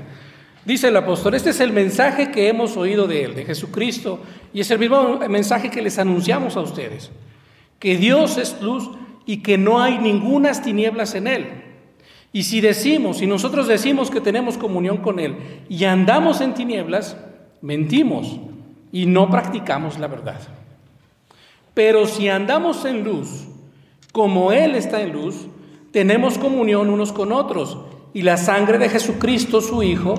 Dice 0.64 0.88
el 0.88 0.96
apóstol, 0.96 1.34
este 1.34 1.50
es 1.50 1.60
el 1.60 1.72
mensaje 1.72 2.30
que 2.30 2.48
hemos 2.48 2.76
oído 2.76 3.06
de 3.06 3.24
él, 3.24 3.34
de 3.34 3.46
Jesucristo, 3.46 4.20
y 4.52 4.60
es 4.60 4.70
el 4.70 4.78
mismo 4.78 5.18
mensaje 5.28 5.70
que 5.70 5.80
les 5.80 5.98
anunciamos 5.98 6.56
a 6.56 6.60
ustedes, 6.60 7.10
que 7.78 7.96
Dios 7.96 8.36
es 8.36 8.60
luz 8.60 8.90
y 9.24 9.38
que 9.38 9.56
no 9.56 9.80
hay 9.80 9.98
ningunas 9.98 10.62
tinieblas 10.62 11.14
en 11.14 11.26
él. 11.26 11.46
Y 12.32 12.42
si 12.42 12.60
decimos, 12.60 13.18
si 13.18 13.26
nosotros 13.26 13.66
decimos 13.66 14.10
que 14.10 14.20
tenemos 14.20 14.58
comunión 14.58 14.98
con 14.98 15.18
él 15.18 15.36
y 15.68 15.84
andamos 15.84 16.42
en 16.42 16.52
tinieblas, 16.52 17.16
mentimos 17.62 18.38
y 18.92 19.06
no 19.06 19.30
practicamos 19.30 19.98
la 19.98 20.08
verdad. 20.08 20.40
Pero 21.72 22.06
si 22.06 22.28
andamos 22.28 22.84
en 22.84 23.02
luz, 23.02 23.49
como 24.12 24.52
Él 24.52 24.74
está 24.74 25.00
en 25.02 25.12
luz, 25.12 25.46
tenemos 25.92 26.38
comunión 26.38 26.90
unos 26.90 27.12
con 27.12 27.32
otros 27.32 27.78
y 28.12 28.22
la 28.22 28.36
sangre 28.36 28.78
de 28.78 28.88
Jesucristo, 28.88 29.60
su 29.60 29.82
Hijo, 29.82 30.14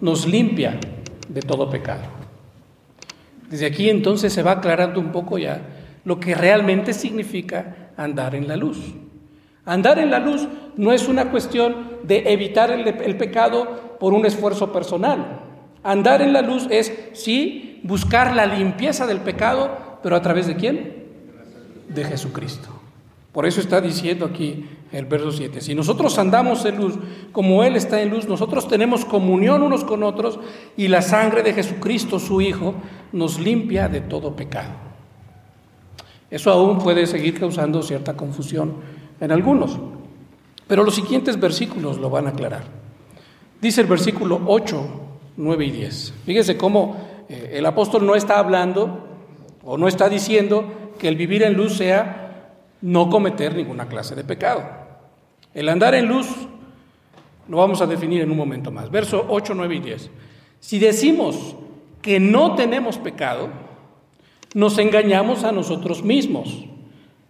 nos 0.00 0.26
limpia 0.26 0.78
de 1.28 1.42
todo 1.42 1.70
pecado. 1.70 2.02
Desde 3.50 3.66
aquí 3.66 3.88
entonces 3.88 4.32
se 4.32 4.42
va 4.42 4.52
aclarando 4.52 5.00
un 5.00 5.12
poco 5.12 5.38
ya 5.38 5.60
lo 6.04 6.20
que 6.20 6.34
realmente 6.34 6.92
significa 6.92 7.90
andar 7.96 8.34
en 8.34 8.46
la 8.48 8.56
luz. 8.56 8.78
Andar 9.64 9.98
en 9.98 10.10
la 10.10 10.20
luz 10.20 10.46
no 10.76 10.92
es 10.92 11.08
una 11.08 11.30
cuestión 11.30 11.98
de 12.04 12.32
evitar 12.32 12.70
el, 12.70 13.16
pecado 13.16 13.96
por 13.98 14.14
un 14.14 14.24
esfuerzo 14.24 14.72
personal. 14.72 15.40
Andar 15.82 16.22
en 16.22 16.32
la 16.32 16.42
luz 16.42 16.68
es, 16.70 16.92
sí, 17.12 17.80
buscar 17.82 18.36
la 18.36 18.46
limpieza 18.46 19.06
del 19.06 19.18
pecado, 19.18 19.98
pero 20.02 20.14
a 20.14 20.22
través 20.22 20.46
de 20.46 20.54
quién? 20.54 21.06
De 21.88 22.04
Jesucristo. 22.04 22.75
Por 23.36 23.44
eso 23.44 23.60
está 23.60 23.82
diciendo 23.82 24.24
aquí 24.24 24.64
el 24.90 25.04
verso 25.04 25.30
7, 25.30 25.60
si 25.60 25.74
nosotros 25.74 26.18
andamos 26.18 26.64
en 26.64 26.78
luz 26.78 26.94
como 27.32 27.62
Él 27.62 27.76
está 27.76 28.00
en 28.00 28.08
luz, 28.08 28.26
nosotros 28.26 28.66
tenemos 28.66 29.04
comunión 29.04 29.62
unos 29.62 29.84
con 29.84 30.04
otros 30.04 30.38
y 30.74 30.88
la 30.88 31.02
sangre 31.02 31.42
de 31.42 31.52
Jesucristo, 31.52 32.18
su 32.18 32.40
Hijo, 32.40 32.72
nos 33.12 33.38
limpia 33.38 33.88
de 33.88 34.00
todo 34.00 34.34
pecado. 34.34 34.70
Eso 36.30 36.50
aún 36.50 36.78
puede 36.78 37.06
seguir 37.06 37.38
causando 37.38 37.82
cierta 37.82 38.16
confusión 38.16 38.76
en 39.20 39.30
algunos, 39.30 39.78
pero 40.66 40.82
los 40.82 40.94
siguientes 40.94 41.38
versículos 41.38 41.98
lo 41.98 42.08
van 42.08 42.28
a 42.28 42.30
aclarar. 42.30 42.64
Dice 43.60 43.82
el 43.82 43.86
versículo 43.86 44.40
8, 44.46 44.82
9 45.36 45.66
y 45.66 45.70
10. 45.72 46.14
Fíjese 46.24 46.56
cómo 46.56 46.96
eh, 47.28 47.50
el 47.52 47.66
apóstol 47.66 48.06
no 48.06 48.14
está 48.14 48.38
hablando 48.38 49.06
o 49.62 49.76
no 49.76 49.88
está 49.88 50.08
diciendo 50.08 50.72
que 50.98 51.08
el 51.08 51.16
vivir 51.16 51.42
en 51.42 51.52
luz 51.52 51.76
sea 51.76 52.22
no 52.82 53.10
cometer 53.10 53.54
ninguna 53.54 53.86
clase 53.86 54.14
de 54.14 54.24
pecado. 54.24 54.62
El 55.54 55.68
andar 55.68 55.94
en 55.94 56.06
luz 56.06 56.28
lo 57.48 57.58
vamos 57.58 57.80
a 57.80 57.86
definir 57.86 58.22
en 58.22 58.30
un 58.30 58.36
momento 58.36 58.70
más. 58.70 58.90
Verso 58.90 59.24
8, 59.28 59.54
9 59.54 59.74
y 59.76 59.80
10. 59.80 60.10
Si 60.60 60.78
decimos 60.78 61.56
que 62.02 62.20
no 62.20 62.54
tenemos 62.54 62.98
pecado, 62.98 63.48
nos 64.54 64.78
engañamos 64.78 65.44
a 65.44 65.52
nosotros 65.52 66.02
mismos 66.02 66.64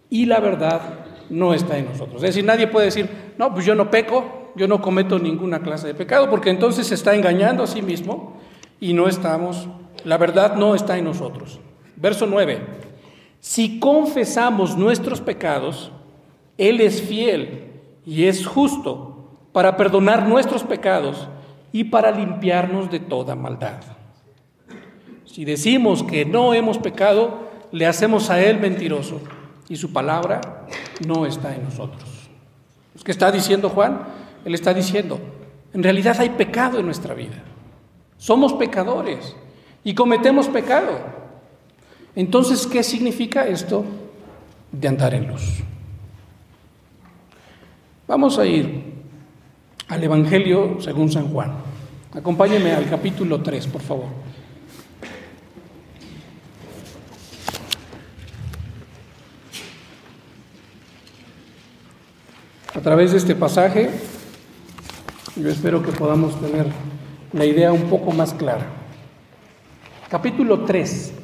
y 0.09 0.25
la 0.25 0.39
verdad 0.39 1.05
no 1.29 1.53
está 1.53 1.77
en 1.77 1.85
nosotros. 1.85 2.17
Es 2.17 2.29
decir, 2.29 2.45
nadie 2.45 2.67
puede 2.67 2.85
decir, 2.85 3.09
no, 3.37 3.53
pues 3.53 3.65
yo 3.65 3.75
no 3.75 3.91
peco, 3.91 4.51
yo 4.55 4.67
no 4.67 4.81
cometo 4.81 5.19
ninguna 5.19 5.59
clase 5.61 5.87
de 5.87 5.93
pecado, 5.93 6.29
porque 6.29 6.49
entonces 6.49 6.87
se 6.87 6.95
está 6.95 7.15
engañando 7.15 7.63
a 7.63 7.67
sí 7.67 7.81
mismo 7.81 8.37
y 8.79 8.93
no 8.93 9.07
estamos, 9.07 9.67
la 10.03 10.17
verdad 10.17 10.55
no 10.55 10.73
está 10.73 10.97
en 10.97 11.05
nosotros. 11.05 11.59
Verso 11.95 12.25
9, 12.27 12.61
si 13.39 13.79
confesamos 13.79 14.77
nuestros 14.77 15.21
pecados, 15.21 15.91
Él 16.57 16.81
es 16.81 17.01
fiel 17.01 17.71
y 18.05 18.25
es 18.25 18.45
justo 18.45 19.29
para 19.51 19.77
perdonar 19.77 20.27
nuestros 20.27 20.63
pecados 20.63 21.27
y 21.71 21.85
para 21.85 22.11
limpiarnos 22.11 22.89
de 22.91 22.99
toda 22.99 23.35
maldad. 23.35 23.81
Si 25.25 25.45
decimos 25.45 26.03
que 26.03 26.25
no 26.25 26.53
hemos 26.53 26.77
pecado, 26.77 27.47
le 27.71 27.85
hacemos 27.85 28.29
a 28.29 28.41
Él 28.41 28.59
mentiroso 28.59 29.21
y 29.69 29.75
su 29.75 29.91
palabra 29.91 30.65
no 31.05 31.25
está 31.25 31.55
en 31.55 31.63
nosotros. 31.63 32.29
¿Qué 33.03 33.11
está 33.11 33.31
diciendo 33.31 33.69
Juan? 33.69 34.01
Él 34.43 34.53
está 34.53 34.73
diciendo, 34.73 35.19
en 35.73 35.83
realidad 35.83 36.17
hay 36.19 36.29
pecado 36.31 36.79
en 36.79 36.85
nuestra 36.85 37.13
vida. 37.13 37.43
Somos 38.17 38.53
pecadores 38.53 39.35
y 39.83 39.93
cometemos 39.93 40.47
pecado. 40.47 40.99
Entonces, 42.17 42.65
¿qué 42.65 42.81
significa 42.81 43.45
esto 43.45 43.85
de 44.71 44.87
andar 44.87 45.13
en 45.13 45.27
luz? 45.27 45.61
Vamos 48.07 48.39
a 48.39 48.45
ir 48.47 48.85
al 49.87 50.03
Evangelio 50.03 50.77
según 50.81 51.11
San 51.11 51.27
Juan. 51.27 51.51
Acompáñeme 52.11 52.71
al 52.71 52.89
capítulo 52.89 53.43
3, 53.43 53.67
por 53.67 53.81
favor. 53.83 54.07
A 62.73 62.81
través 62.81 63.11
de 63.11 63.17
este 63.19 63.35
pasaje, 63.35 63.91
yo 65.35 65.49
espero 65.49 65.83
que 65.83 65.91
podamos 65.91 66.41
tener 66.41 66.65
la 67.31 67.45
idea 67.45 67.71
un 67.71 67.83
poco 67.83 68.11
más 68.11 68.33
clara. 68.33 68.65
Capítulo 70.09 70.61
3 70.65 71.16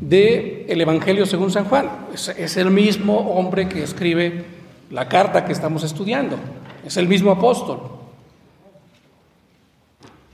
del 0.00 0.64
el 0.68 0.80
Evangelio 0.80 1.26
según 1.26 1.50
San 1.50 1.64
Juan. 1.64 2.08
Es, 2.12 2.28
es 2.28 2.56
el 2.56 2.70
mismo 2.70 3.16
hombre 3.16 3.68
que 3.68 3.82
escribe 3.82 4.44
la 4.90 5.08
carta 5.08 5.44
que 5.44 5.52
estamos 5.52 5.82
estudiando. 5.82 6.38
Es 6.84 6.96
el 6.96 7.08
mismo 7.08 7.30
apóstol. 7.30 7.96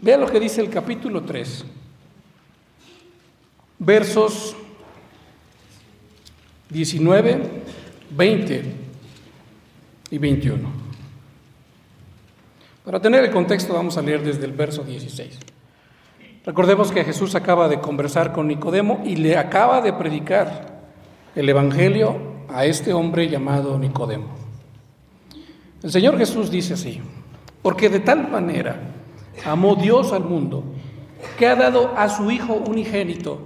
Vea 0.01 0.19
lo 0.19 0.27
que 0.27 0.41
dice 0.41 0.61
el 0.61 0.69
capítulo 0.69 1.23
3, 1.23 1.65
versos 3.79 4.57
19, 6.69 7.41
20 8.11 8.75
y 10.11 10.19
21. 10.19 10.83
Para 12.85 13.01
tener 13.01 13.25
el 13.25 13.31
contexto 13.31 13.75
vamos 13.75 13.97
a 13.97 14.03
leer 14.03 14.25
desde 14.25 14.45
el 14.45 14.53
verso 14.53 14.83
16. 14.83 15.39
Recordemos 16.45 16.91
que 16.91 17.05
Jesús 17.05 17.37
acaba 17.37 17.69
de 17.69 17.79
conversar 17.79 18.33
con 18.33 18.49
Nicodemo 18.49 19.01
y 19.05 19.15
le 19.15 19.37
acaba 19.37 19.81
de 19.81 19.93
predicar 19.93 20.83
el 21.37 21.49
Evangelio 21.49 22.17
a 22.49 22.65
este 22.65 22.93
hombre 22.93 23.29
llamado 23.29 23.79
Nicodemo. 23.79 24.27
El 25.85 25.93
Señor 25.93 26.19
Jesús 26.19 26.51
dice 26.51 26.75
así, 26.75 27.01
porque 27.63 27.89
de 27.89 28.01
tal 28.01 28.29
manera 28.29 28.77
amó 29.45 29.77
Dios 29.77 30.13
al 30.13 30.25
mundo 30.25 30.65
que 31.39 31.47
ha 31.47 31.55
dado 31.55 31.93
a 31.97 32.09
su 32.09 32.31
Hijo 32.33 32.55
unigénito 32.55 33.39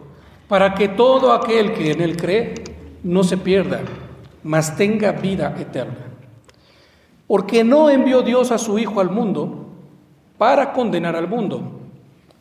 para 0.49 0.75
que 0.75 0.89
todo 0.89 1.33
aquel 1.33 1.75
que 1.75 1.93
en 1.93 2.01
él 2.01 2.17
cree 2.17 2.55
no 3.03 3.25
se 3.25 3.37
pierda, 3.37 3.81
mas 4.43 4.75
tenga 4.75 5.13
vida 5.13 5.55
eterna. 5.59 6.07
Porque 7.27 7.63
no 7.63 7.91
envió 7.91 8.23
Dios 8.23 8.51
a 8.53 8.59
su 8.59 8.79
Hijo 8.79 9.01
al 9.01 9.11
mundo 9.11 9.67
para 10.39 10.73
condenar 10.73 11.15
al 11.15 11.29
mundo, 11.29 11.86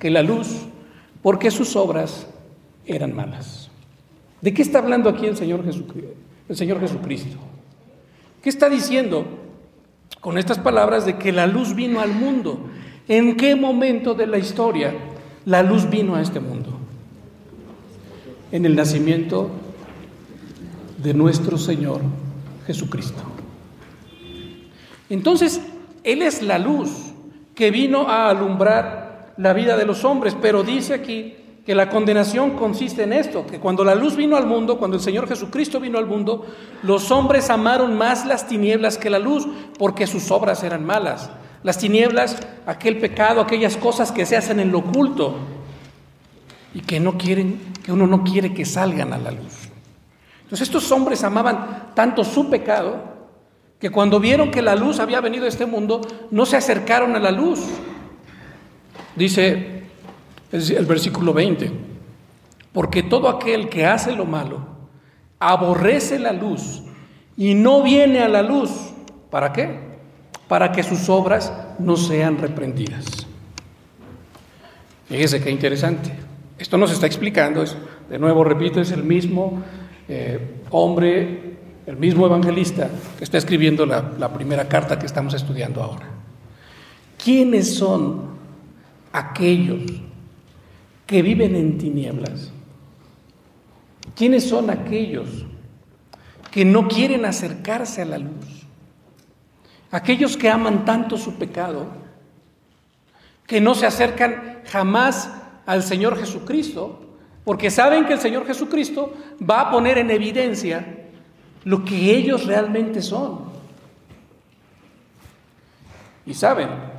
que 0.00 0.10
la 0.10 0.22
luz, 0.22 0.48
porque 1.22 1.50
sus 1.50 1.76
obras 1.76 2.26
eran 2.86 3.14
malas. 3.14 3.70
¿De 4.40 4.52
qué 4.52 4.62
está 4.62 4.78
hablando 4.78 5.08
aquí 5.08 5.26
el 5.26 5.36
Señor, 5.36 5.64
Jesucristo? 5.64 6.14
el 6.48 6.56
Señor 6.56 6.80
Jesucristo? 6.80 7.36
¿Qué 8.42 8.48
está 8.48 8.68
diciendo 8.68 9.24
con 10.20 10.36
estas 10.38 10.58
palabras 10.58 11.06
de 11.06 11.16
que 11.16 11.30
la 11.30 11.46
luz 11.46 11.74
vino 11.76 12.00
al 12.00 12.12
mundo? 12.12 12.58
¿En 13.06 13.36
qué 13.36 13.54
momento 13.54 14.14
de 14.14 14.26
la 14.26 14.38
historia 14.38 14.92
la 15.44 15.62
luz 15.62 15.88
vino 15.88 16.16
a 16.16 16.22
este 16.22 16.40
mundo? 16.40 16.70
En 18.50 18.64
el 18.66 18.74
nacimiento 18.74 19.50
de 20.98 21.14
nuestro 21.14 21.56
Señor 21.56 22.00
Jesucristo. 22.66 23.22
Entonces, 25.08 25.60
él 26.02 26.22
es 26.22 26.42
la 26.42 26.58
luz 26.58 26.90
que 27.54 27.70
vino 27.70 28.08
a 28.08 28.30
alumbrar 28.30 28.99
la 29.40 29.54
vida 29.54 29.76
de 29.78 29.86
los 29.86 30.04
hombres, 30.04 30.36
pero 30.40 30.62
dice 30.62 30.92
aquí 30.92 31.34
que 31.64 31.74
la 31.74 31.88
condenación 31.88 32.50
consiste 32.50 33.04
en 33.04 33.14
esto, 33.14 33.46
que 33.46 33.58
cuando 33.58 33.84
la 33.84 33.94
luz 33.94 34.14
vino 34.14 34.36
al 34.36 34.46
mundo, 34.46 34.78
cuando 34.78 34.98
el 34.98 35.02
Señor 35.02 35.26
Jesucristo 35.26 35.80
vino 35.80 35.98
al 35.98 36.06
mundo, 36.06 36.44
los 36.82 37.10
hombres 37.10 37.48
amaron 37.48 37.96
más 37.96 38.26
las 38.26 38.46
tinieblas 38.46 38.98
que 38.98 39.08
la 39.08 39.18
luz, 39.18 39.48
porque 39.78 40.06
sus 40.06 40.30
obras 40.30 40.62
eran 40.62 40.84
malas. 40.84 41.30
Las 41.62 41.78
tinieblas, 41.78 42.38
aquel 42.66 42.98
pecado, 42.98 43.40
aquellas 43.40 43.78
cosas 43.78 44.12
que 44.12 44.26
se 44.26 44.36
hacen 44.36 44.60
en 44.60 44.72
lo 44.72 44.80
oculto 44.80 45.36
y 46.74 46.80
que 46.82 47.00
no 47.00 47.16
quieren, 47.16 47.60
que 47.82 47.92
uno 47.92 48.06
no 48.06 48.24
quiere 48.24 48.52
que 48.52 48.66
salgan 48.66 49.14
a 49.14 49.18
la 49.18 49.30
luz. 49.30 49.70
Entonces 50.42 50.68
estos 50.68 50.92
hombres 50.92 51.24
amaban 51.24 51.92
tanto 51.94 52.24
su 52.24 52.50
pecado 52.50 53.04
que 53.78 53.90
cuando 53.90 54.20
vieron 54.20 54.50
que 54.50 54.60
la 54.60 54.76
luz 54.76 55.00
había 55.00 55.22
venido 55.22 55.46
a 55.46 55.48
este 55.48 55.64
mundo, 55.64 56.02
no 56.30 56.44
se 56.44 56.58
acercaron 56.58 57.16
a 57.16 57.18
la 57.18 57.30
luz. 57.30 57.60
Dice 59.16 59.82
el 60.52 60.86
versículo 60.86 61.32
20, 61.32 61.70
porque 62.72 63.02
todo 63.02 63.28
aquel 63.28 63.68
que 63.68 63.86
hace 63.86 64.12
lo 64.12 64.24
malo, 64.24 64.60
aborrece 65.38 66.18
la 66.18 66.32
luz 66.32 66.82
y 67.36 67.54
no 67.54 67.82
viene 67.82 68.20
a 68.20 68.28
la 68.28 68.42
luz. 68.42 68.70
¿Para 69.30 69.52
qué? 69.52 69.78
Para 70.48 70.72
que 70.72 70.82
sus 70.82 71.08
obras 71.08 71.52
no 71.78 71.96
sean 71.96 72.38
reprendidas. 72.38 73.26
Fíjese 75.08 75.40
qué 75.40 75.50
interesante. 75.50 76.12
Esto 76.58 76.76
nos 76.76 76.92
está 76.92 77.06
explicando, 77.06 77.62
es, 77.62 77.76
de 78.08 78.18
nuevo 78.18 78.44
repito, 78.44 78.80
es 78.80 78.92
el 78.92 79.02
mismo 79.02 79.62
eh, 80.08 80.60
hombre 80.70 81.50
el 81.90 81.96
mismo 81.96 82.24
evangelista 82.26 82.88
que 83.18 83.24
está 83.24 83.38
escribiendo 83.38 83.84
la, 83.84 84.32
primera 84.32 84.68
carta 84.68 84.98
que 84.98 85.06
estamos 85.06 85.34
estudiando 85.34 85.82
ahora. 85.82 86.08
¿Quiénes 87.22 87.74
son 87.74 88.39
aquellos 89.12 89.82
que 91.06 91.22
viven 91.22 91.56
en 91.56 91.78
tinieblas? 91.78 92.52
¿Quiénes 94.14 94.48
son 94.48 94.70
aquellos 94.70 95.46
que 96.50 96.64
no 96.64 96.88
quieren 96.88 97.24
acercarse 97.24 98.02
a 98.02 98.04
la 98.04 98.18
luz? 98.18 98.66
Aquellos 99.90 100.36
que 100.36 100.48
aman 100.48 100.84
tanto 100.84 101.16
su 101.16 101.34
pecado, 101.34 101.86
que 103.46 103.60
no 103.60 103.74
se 103.74 103.86
acercan 103.86 104.60
jamás 104.66 105.30
al 105.66 105.82
Señor 105.82 106.18
Jesucristo, 106.18 107.00
porque 107.44 107.70
saben 107.70 108.06
que 108.06 108.12
el 108.12 108.20
Señor 108.20 108.46
Jesucristo 108.46 109.12
va 109.48 109.62
a 109.62 109.70
poner 109.70 109.98
en 109.98 110.10
evidencia 110.10 111.08
lo 111.64 111.84
que 111.84 112.14
ellos 112.14 112.46
realmente 112.46 113.02
son. 113.02 113.50
Y 116.26 116.34
saben 116.34 116.89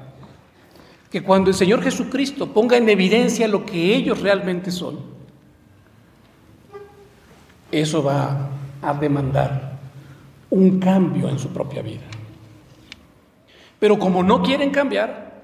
que 1.12 1.22
cuando 1.22 1.50
el 1.50 1.56
Señor 1.56 1.84
Jesucristo 1.84 2.48
ponga 2.54 2.78
en 2.78 2.88
evidencia 2.88 3.46
lo 3.50 3.66
que 3.66 3.94
ellos 3.94 4.22
realmente 4.22 4.72
son, 4.72 4.98
eso 7.70 8.02
va 8.02 8.48
a 8.82 8.94
demandar 8.94 9.78
un 10.50 10.80
cambio 10.80 11.28
en 11.28 11.38
su 11.38 11.50
propia 11.50 11.82
vida. 11.82 12.04
Pero 13.78 14.00
como 14.00 14.24
no 14.24 14.42
quieren 14.42 14.72
cambiar, 14.72 15.42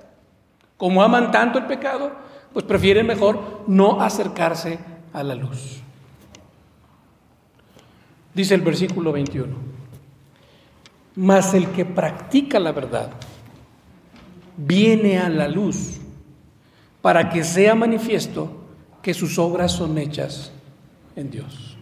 como 0.77 1.03
aman 1.03 1.31
tanto 1.31 1.59
el 1.59 1.65
pecado, 1.65 2.13
pues 2.53 2.63
prefieren 2.63 3.05
mejor 3.05 3.63
no 3.67 4.01
acercarse 4.01 4.79
a 5.11 5.21
la 5.21 5.35
luz. 5.35 5.81
Dice 8.33 8.55
el 8.55 8.61
versículo 8.61 9.11
21, 9.11 9.53
mas 11.15 11.53
el 11.53 11.67
que 11.71 11.83
practica 11.83 12.57
la 12.57 12.71
verdad 12.71 13.09
viene 14.57 15.19
a 15.19 15.29
la 15.29 15.47
luz 15.47 15.99
para 17.01 17.29
que 17.29 17.43
sea 17.43 17.75
manifiesto 17.75 18.51
que 19.01 19.13
sus 19.13 19.39
obras 19.39 19.71
son 19.71 19.97
hechas 19.97 20.51
en 21.15 21.29
Dios. 21.29 21.77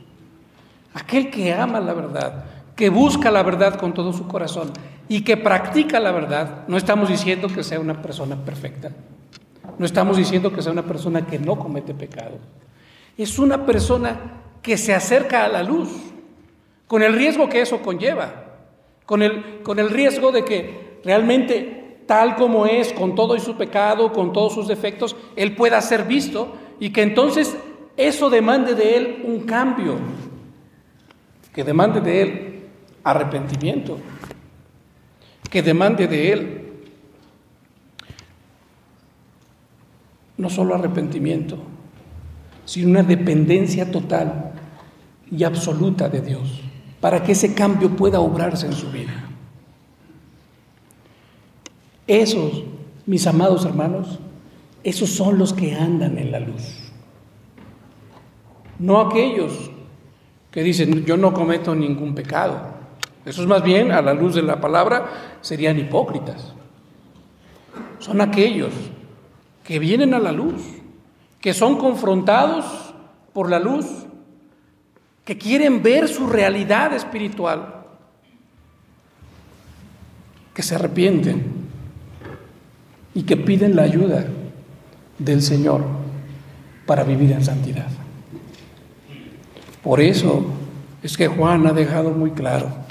Aquel 0.94 1.32
que 1.32 1.54
ama 1.54 1.80
la 1.80 1.94
verdad, 1.94 2.46
que 2.76 2.90
busca 2.90 3.32
la 3.32 3.42
verdad 3.42 3.80
con 3.80 3.94
todo 3.94 4.14
su 4.14 4.28
corazón 4.28 4.72
y 5.08 5.22
que 5.22 5.38
practica 5.38 6.00
la 6.00 6.12
verdad, 6.12 6.68
no 6.68 6.78
estamos 6.78 7.10
diciendo 7.10 7.48
que 7.48 7.64
sea 7.64 7.80
una 7.80 8.02
persona 8.02 8.36
perfecta, 8.36 8.92
no 9.78 9.86
estamos 9.86 10.18
diciendo 10.18 10.54
que 10.54 10.62
sea 10.62 10.72
una 10.72 10.84
persona 10.86 11.26
que 11.26 11.40
no 11.40 11.58
comete 11.58 11.94
pecado, 11.94 12.38
es 13.18 13.40
una 13.40 13.66
persona 13.66 14.42
que 14.62 14.78
se 14.78 14.94
acerca 14.94 15.46
a 15.46 15.48
la 15.48 15.64
luz, 15.64 15.90
con 16.88 17.02
el 17.02 17.14
riesgo 17.14 17.50
que 17.50 17.62
eso 17.62 17.82
conlleva, 17.82 18.46
con 19.06 19.22
el, 19.22 19.62
con 19.64 19.80
el 19.80 19.90
riesgo 19.90 20.32
de 20.32 20.46
que 20.46 21.00
realmente 21.04 21.85
tal 22.06 22.36
como 22.36 22.66
es, 22.66 22.94
con 22.94 23.16
todo 23.16 23.36
y 23.36 23.40
su 23.40 23.56
pecado, 23.56 24.14
con 24.14 24.34
todos 24.34 24.54
sus 24.54 24.68
defectos, 24.68 25.16
Él 25.36 25.56
pueda 25.56 25.82
ser 25.82 26.04
visto 26.04 26.54
y 26.80 26.92
que 26.92 27.02
entonces 27.02 27.56
eso 27.98 28.30
demande 28.30 28.76
de 28.76 28.98
Él 28.98 29.24
un 29.26 29.42
cambio, 29.42 29.96
que 31.54 31.64
demande 31.64 32.02
de 32.02 32.22
Él 32.22 32.64
arrepentimiento, 33.04 33.98
que 35.50 35.62
demande 35.62 36.08
de 36.08 36.32
Él 36.32 36.62
no 40.38 40.50
solo 40.50 40.76
arrepentimiento, 40.76 41.58
sino 42.66 42.90
una 42.90 43.04
dependencia 43.04 43.90
total 43.90 44.52
y 45.32 45.44
absoluta 45.44 46.10
de 46.10 46.22
Dios, 46.22 46.62
para 47.00 47.24
que 47.24 47.32
ese 47.32 47.54
cambio 47.54 47.96
pueda 47.96 48.20
obrarse 48.20 48.66
en 48.66 48.74
su 48.74 48.92
vida. 48.92 49.35
Esos, 52.08 52.64
mis 53.06 53.26
amados 53.26 53.66
hermanos, 53.66 54.20
esos 54.84 55.10
son 55.10 55.40
los 55.40 55.54
que 55.54 55.74
andan 55.74 56.18
en 56.18 56.32
la 56.32 56.40
luz. 56.40 56.92
No 58.78 59.00
aquellos 59.00 59.72
que 60.52 60.62
dicen, 60.62 61.06
yo 61.06 61.18
no 61.18 61.34
cometo 61.34 61.74
ningún 61.74 62.14
pecado. 62.14 62.60
Esos 63.26 63.48
más 63.48 63.64
bien, 63.64 63.92
a 63.92 64.02
la 64.02 64.14
luz 64.14 64.36
de 64.36 64.44
la 64.44 64.62
palabra, 64.62 65.38
serían 65.42 65.80
hipócritas. 65.80 66.54
Son 67.98 68.22
aquellos 68.22 68.72
que 69.64 69.80
vienen 69.80 70.14
a 70.14 70.20
la 70.20 70.32
luz, 70.32 70.62
que 71.42 71.54
son 71.54 71.78
confrontados 71.78 72.94
por 73.34 73.50
la 73.50 73.58
luz, 73.58 73.86
que 75.24 75.40
quieren 75.40 75.82
ver 75.82 76.08
su 76.08 76.28
realidad 76.28 76.94
espiritual, 76.94 77.84
que 80.54 80.62
se 80.62 80.76
arrepienten 80.76 81.55
y 83.16 83.24
que 83.24 83.38
piden 83.38 83.76
la 83.76 83.82
ayuda 83.84 84.28
del 85.18 85.42
Señor 85.42 85.82
para 86.86 87.04
vivir 87.04 87.32
en 87.32 87.44
santidad. 87.44 87.88
Por 89.82 90.02
eso 90.02 90.46
es 91.02 91.18
que 91.18 91.28
Juan 91.28 91.66
ha 91.66 91.74
dejado 91.74 92.12
muy 92.12 92.32
claro 92.32 92.86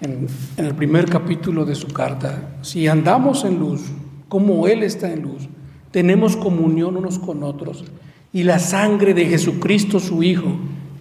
en, 0.00 0.26
el 0.56 0.74
primer 0.74 1.06
capítulo 1.06 1.64
de 1.64 1.74
su 1.74 1.88
carta, 1.88 2.56
si 2.62 2.88
andamos 2.88 3.44
en 3.44 3.58
luz, 3.58 3.82
como 4.28 4.66
Él 4.66 4.82
está 4.82 5.12
en 5.12 5.22
luz, 5.22 5.48
tenemos 5.90 6.36
comunión 6.36 6.96
unos 6.96 7.18
con 7.18 7.42
otros 7.42 7.84
y 8.32 8.44
la 8.44 8.58
sangre 8.58 9.12
de 9.12 9.26
Jesucristo 9.26 10.00
su 10.00 10.22
Hijo 10.22 10.56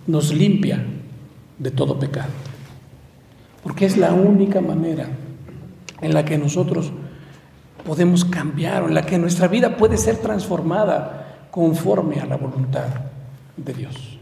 nos 0.08 0.34
limpia 0.34 0.84
de 1.58 1.72
todo 1.72 2.00
pecado. 2.00 2.32
Porque 3.64 3.86
es 3.86 3.98
la 3.98 4.14
única 4.14 4.62
manera 4.62 5.10
en 6.02 6.14
la 6.14 6.26
que 6.26 6.38
nosotros 6.38 6.92
podemos 7.86 8.26
cambiar, 8.26 8.84
o 8.84 8.88
en 8.88 8.94
la 8.94 9.06
que 9.06 9.18
nuestra 9.18 9.48
vida 9.48 9.78
puede 9.78 9.98
ser 9.98 10.18
transformada 10.18 11.48
conforme 11.52 12.20
a 12.20 12.26
la 12.26 12.38
voluntad 12.38 12.88
de 13.58 13.74
Dios. 13.74 14.20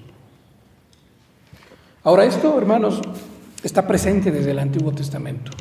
Ahora 2.04 2.26
esto, 2.26 2.58
hermanos, 2.58 3.02
está 3.64 3.86
presente 3.86 4.32
desde 4.32 4.52
el 4.52 4.60
Antiguo 4.60 4.92
Testamento. 4.92 5.52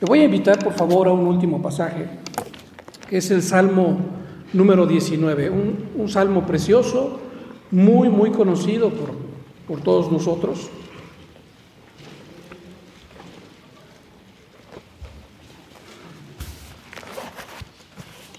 Le 0.00 0.06
voy 0.06 0.20
a 0.20 0.24
invitar, 0.24 0.58
por 0.62 0.72
favor, 0.72 1.08
a 1.08 1.12
un 1.12 1.26
último 1.26 1.60
pasaje 1.60 2.06
que 3.08 3.18
es 3.18 3.30
el 3.30 3.42
Salmo 3.42 3.98
número 4.52 4.86
19, 4.86 5.50
un, 5.50 6.08
salmo 6.08 6.46
precioso, 6.46 7.20
muy, 7.70 8.08
muy 8.08 8.30
conocido 8.30 8.90
por, 8.90 9.10
por 9.66 9.80
todos 9.82 10.10
nosotros. 10.10 10.70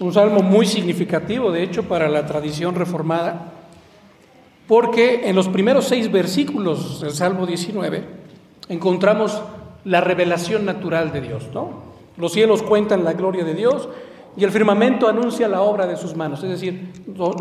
Un 0.00 0.14
salmo 0.14 0.40
muy 0.40 0.64
significativo, 0.64 1.52
de 1.52 1.62
hecho, 1.62 1.82
para 1.84 2.08
la 2.08 2.24
tradición 2.24 2.74
reformada, 2.74 3.52
porque 4.66 5.28
en 5.28 5.36
los 5.36 5.48
primeros 5.48 5.84
seis 5.84 6.10
versículos 6.10 7.02
del 7.02 7.10
Salmo 7.10 7.46
19 7.46 8.04
encontramos 8.70 9.42
la 9.84 10.00
revelación 10.00 10.64
natural 10.64 11.12
de 11.12 11.20
Dios, 11.20 11.48
¿no? 11.52 11.82
Los 12.16 12.32
cielos 12.32 12.62
cuentan 12.62 13.04
la 13.04 13.12
gloria 13.12 13.44
de 13.44 13.54
Dios 13.54 13.90
y 14.38 14.44
el 14.44 14.50
firmamento 14.50 15.06
anuncia 15.06 15.48
la 15.48 15.60
obra 15.60 15.86
de 15.86 15.98
sus 15.98 16.16
manos. 16.16 16.42
Es 16.42 16.48
decir, 16.48 16.92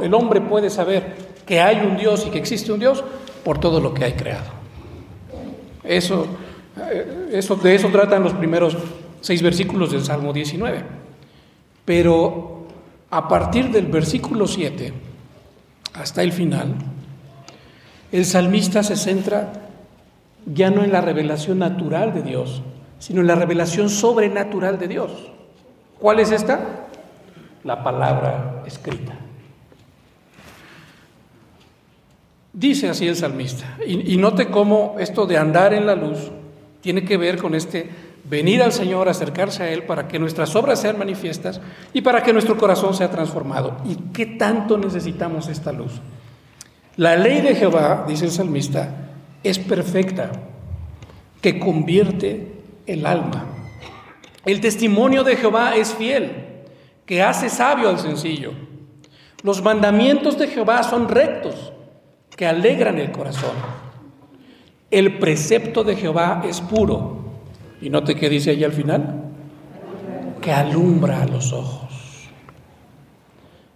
el 0.02 0.14
hombre 0.14 0.42
puede 0.42 0.70
saber 0.70 1.16
que 1.46 1.62
hay 1.62 1.86
un 1.86 1.96
Dios 1.96 2.26
y 2.28 2.30
que 2.30 2.40
existe 2.40 2.74
un 2.74 2.80
Dios 2.80 3.06
por 3.46 3.58
todo 3.58 3.80
lo 3.80 3.94
que 3.94 4.04
hay 4.04 4.14
creado. 4.14 4.52
Eso, 5.82 6.28
eh, 6.78 7.30
eso, 7.32 7.56
de 7.56 7.76
eso 7.76 7.88
tratan 7.88 8.22
los 8.22 8.34
primeros 8.34 8.76
seis 9.22 9.42
versículos 9.42 9.92
del 9.92 10.04
Salmo 10.04 10.34
19. 10.34 10.99
Pero 11.90 12.68
a 13.10 13.28
partir 13.28 13.72
del 13.72 13.88
versículo 13.88 14.46
7 14.46 14.94
hasta 15.96 16.22
el 16.22 16.32
final, 16.32 16.76
el 18.12 18.26
salmista 18.26 18.84
se 18.84 18.96
centra 18.96 19.54
ya 20.46 20.70
no 20.70 20.84
en 20.84 20.92
la 20.92 21.02
revelación 21.02 21.58
natural 21.58 22.14
de 22.14 22.22
Dios, 22.22 22.62
sino 23.00 23.22
en 23.22 23.28
la 23.28 23.34
revelación 23.34 23.90
sobrenatural 23.90 24.78
de 24.78 24.88
Dios. 24.88 25.32
¿Cuál 25.98 26.20
es 26.20 26.30
esta? 26.30 26.86
La 27.64 27.84
palabra 27.84 28.62
escrita. 28.68 29.14
Dice 32.54 32.90
así 32.90 33.08
el 33.08 33.16
salmista, 33.16 33.80
y, 33.84 34.16
note 34.18 34.52
cómo 34.52 34.96
esto 35.00 35.26
de 35.26 35.40
andar 35.40 35.74
en 35.74 35.88
la 35.88 35.96
luz 35.96 36.20
tiene 36.82 37.04
que 37.04 37.18
ver 37.18 37.40
con 37.40 37.56
este 37.56 37.90
venir 38.30 38.62
al 38.62 38.72
Señor, 38.72 39.10
acercarse 39.10 39.64
a 39.64 39.70
Él 39.70 39.84
para 39.84 40.08
que 40.08 40.20
nuestras 40.20 40.56
obras 40.56 40.80
sean 40.80 40.98
manifiestas 40.98 41.60
y 41.94 42.02
para 42.02 42.22
que 42.22 42.34
nuestro 42.34 42.58
corazón 42.58 42.94
sea 42.94 43.10
transformado. 43.10 43.78
¿Y 43.86 43.96
qué 44.14 44.26
tanto 44.26 44.78
necesitamos 44.78 45.48
esta 45.48 45.72
luz? 45.72 45.94
La 46.96 47.16
ley 47.16 47.42
de 47.42 47.56
Jehová, 47.56 48.06
dice 48.08 48.26
el 48.26 48.32
salmista, 48.32 48.90
es 49.44 49.58
perfecta, 49.58 50.32
que 51.42 51.60
convierte 51.60 52.62
el 52.86 53.06
alma. 53.06 53.46
El 54.46 54.62
testimonio 54.62 55.24
de 55.24 55.36
Jehová 55.36 55.76
es 55.76 55.94
fiel, 55.94 56.64
que 57.06 57.24
hace 57.24 57.50
sabio 57.50 57.90
al 57.90 58.00
sencillo. 58.00 58.52
Los 59.44 59.64
mandamientos 59.64 60.38
de 60.38 60.48
Jehová 60.48 60.84
son 60.84 61.08
rectos, 61.08 61.72
que 62.36 62.46
alegran 62.46 63.00
el 63.00 63.12
corazón. 63.12 63.52
El 64.92 65.20
precepto 65.20 65.84
de 65.84 65.96
Jehová 65.96 66.44
es 66.46 66.62
puro. 66.62 67.19
Y 67.82 67.90
note 67.90 68.16
qué 68.16 68.30
dice 68.30 68.52
allí 68.52 68.64
al 68.64 68.74
final, 68.74 69.24
que 70.42 70.52
alumbra 70.52 71.22
a 71.22 71.26
los 71.26 71.54
ojos. 71.54 72.30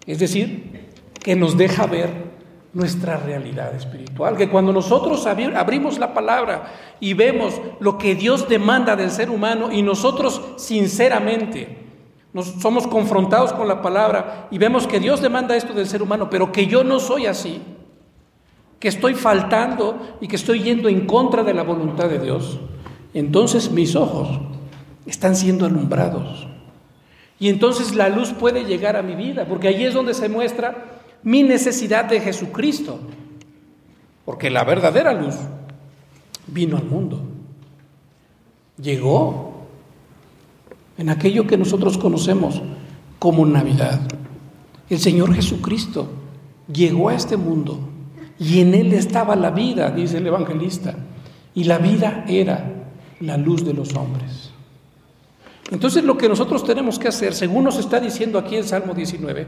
Es 0.06 0.20
decir, 0.20 0.90
que 1.22 1.36
nos 1.36 1.58
deja 1.58 1.86
ver 1.86 2.34
nuestra 2.74 3.18
realidad 3.18 3.74
espiritual. 3.76 4.36
Que 4.36 4.50
cuando 4.50 4.74
nosotros 4.74 5.26
abrimos 5.26 6.00
la 6.00 6.14
palabra 6.14 6.74
y 7.00 7.14
vemos 7.14 7.62
lo 7.80 7.98
que 7.98 8.16
Dios 8.16 8.50
demanda 8.50 8.96
del 8.96 9.12
ser 9.12 9.30
humano 9.30 9.72
y 9.72 9.82
nosotros 9.82 10.42
sinceramente 10.58 11.84
nos 12.34 12.48
somos 12.62 12.88
confrontados 12.88 13.54
con 13.54 13.68
la 13.68 13.82
palabra 13.82 14.48
y 14.50 14.58
vemos 14.58 14.88
que 14.88 15.00
Dios 15.00 15.22
demanda 15.22 15.56
esto 15.56 15.74
del 15.74 15.88
ser 15.88 16.02
humano, 16.02 16.30
pero 16.32 16.52
que 16.52 16.66
yo 16.66 16.84
no 16.84 17.00
soy 17.00 17.28
así, 17.28 17.62
que 18.80 18.88
estoy 18.88 19.14
faltando 19.14 20.18
y 20.20 20.28
que 20.28 20.36
estoy 20.36 20.64
yendo 20.64 20.90
en 20.90 21.06
contra 21.06 21.44
de 21.44 21.54
la 21.54 21.62
voluntad 21.62 22.10
de 22.10 22.18
Dios, 22.18 22.60
entonces 23.14 23.72
mis 23.72 23.96
ojos 23.96 24.40
están 25.06 25.36
siendo 25.36 25.66
alumbrados. 25.66 26.48
Y 27.40 27.50
entonces 27.50 27.96
la 27.96 28.10
luz 28.10 28.32
puede 28.32 28.66
llegar 28.66 28.96
a 28.96 29.02
mi 29.02 29.16
vida, 29.16 29.46
porque 29.46 29.68
allí 29.68 29.84
es 29.84 29.94
donde 29.94 30.14
se 30.14 30.30
muestra 30.30 31.02
mi 31.24 31.44
necesidad 31.44 32.06
de 32.06 32.20
Jesucristo. 32.20 33.00
Porque 34.26 34.50
la 34.50 34.64
verdadera 34.64 35.14
luz 35.14 35.36
vino 36.48 36.78
al 36.78 36.86
mundo. 36.86 37.22
Llegó 38.82 39.54
en 40.98 41.10
aquello 41.10 41.46
que 41.46 41.58
nosotros 41.58 41.98
conocemos 41.98 42.62
como 43.20 43.46
Navidad. 43.46 44.02
El 44.90 45.00
Señor 45.00 45.34
Jesucristo 45.34 46.08
llegó 46.72 47.10
a 47.10 47.16
este 47.16 47.38
mundo 47.38 47.90
y 48.40 48.62
en 48.62 48.74
Él 48.74 48.94
estaba 48.94 49.36
la 49.36 49.52
vida, 49.52 49.92
dice 49.92 50.18
el 50.18 50.28
evangelista. 50.28 50.96
Y 51.56 51.66
la 51.66 51.78
vida 51.78 52.26
era 52.28 52.73
la 53.24 53.38
luz 53.38 53.66
de 53.66 53.74
los 53.74 53.94
hombres. 53.96 54.52
Entonces 55.72 56.04
lo 56.04 56.18
que 56.18 56.28
nosotros 56.28 56.64
tenemos 56.64 57.00
que 57.00 57.08
hacer, 57.08 57.34
según 57.34 57.64
nos 57.64 57.78
está 57.78 58.00
diciendo 58.00 58.38
aquí 58.38 58.56
el 58.58 58.66
Salmo 58.66 58.94
19, 58.94 59.48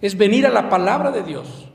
es 0.00 0.16
venir 0.16 0.46
a 0.46 0.50
la 0.50 0.68
palabra 0.68 1.10
de 1.10 1.22
Dios, 1.22 1.68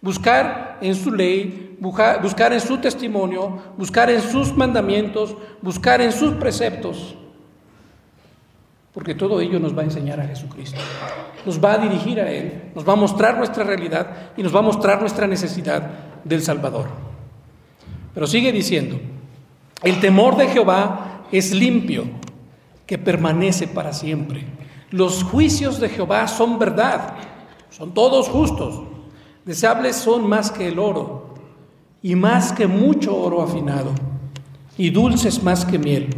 buscar 0.00 0.78
en 0.80 0.94
su 0.94 1.12
ley, 1.12 1.76
buscar 1.78 2.52
en 2.52 2.60
su 2.60 2.78
testimonio, 2.78 3.58
buscar 3.76 4.10
en 4.10 4.22
sus 4.22 4.56
mandamientos, 4.56 5.36
buscar 5.60 6.00
en 6.00 6.12
sus 6.12 6.32
preceptos, 6.34 7.14
porque 8.94 9.14
todo 9.14 9.40
ello 9.40 9.60
nos 9.60 9.76
va 9.76 9.82
a 9.82 9.84
enseñar 9.84 10.18
a 10.18 10.26
Jesucristo, 10.26 10.80
nos 11.44 11.62
va 11.62 11.74
a 11.74 11.78
dirigir 11.78 12.18
a 12.18 12.30
Él, 12.30 12.70
nos 12.74 12.88
va 12.88 12.94
a 12.94 12.96
mostrar 12.96 13.36
nuestra 13.36 13.62
realidad 13.62 14.32
y 14.34 14.42
nos 14.42 14.54
va 14.54 14.60
a 14.60 14.62
mostrar 14.62 14.98
nuestra 15.00 15.26
necesidad 15.26 15.90
del 16.24 16.40
Salvador. 16.40 16.86
Pero 18.14 18.26
sigue 18.26 18.50
diciendo, 18.50 18.98
el 19.86 20.00
temor 20.00 20.36
de 20.36 20.48
Jehová 20.48 21.22
es 21.32 21.52
limpio, 21.52 22.04
que 22.86 22.98
permanece 22.98 23.66
para 23.66 23.92
siempre. 23.92 24.44
Los 24.90 25.22
juicios 25.22 25.80
de 25.80 25.88
Jehová 25.88 26.28
son 26.28 26.58
verdad, 26.58 27.14
son 27.70 27.92
todos 27.92 28.28
justos. 28.28 28.82
Deseables 29.44 29.96
son 29.96 30.28
más 30.28 30.50
que 30.50 30.68
el 30.68 30.78
oro 30.78 31.34
y 32.02 32.14
más 32.14 32.52
que 32.52 32.66
mucho 32.66 33.16
oro 33.16 33.42
afinado 33.42 33.92
y 34.78 34.90
dulces 34.90 35.42
más 35.42 35.64
que 35.64 35.78
miel 35.78 36.08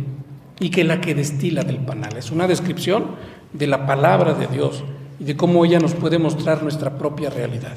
y 0.61 0.71
que 0.71 0.85
la 0.85 1.01
que 1.01 1.15
destila 1.15 1.63
del 1.63 1.79
panal. 1.79 2.17
Es 2.17 2.31
una 2.31 2.47
descripción 2.47 3.17
de 3.53 3.67
la 3.67 3.87
palabra 3.87 4.35
de 4.35 4.47
Dios 4.47 4.83
y 5.19 5.25
de 5.25 5.37
cómo 5.37 5.65
ella 5.65 5.79
nos 5.79 5.95
puede 5.95 6.19
mostrar 6.19 6.63
nuestra 6.63 6.99
propia 6.99 7.31
realidad. 7.31 7.77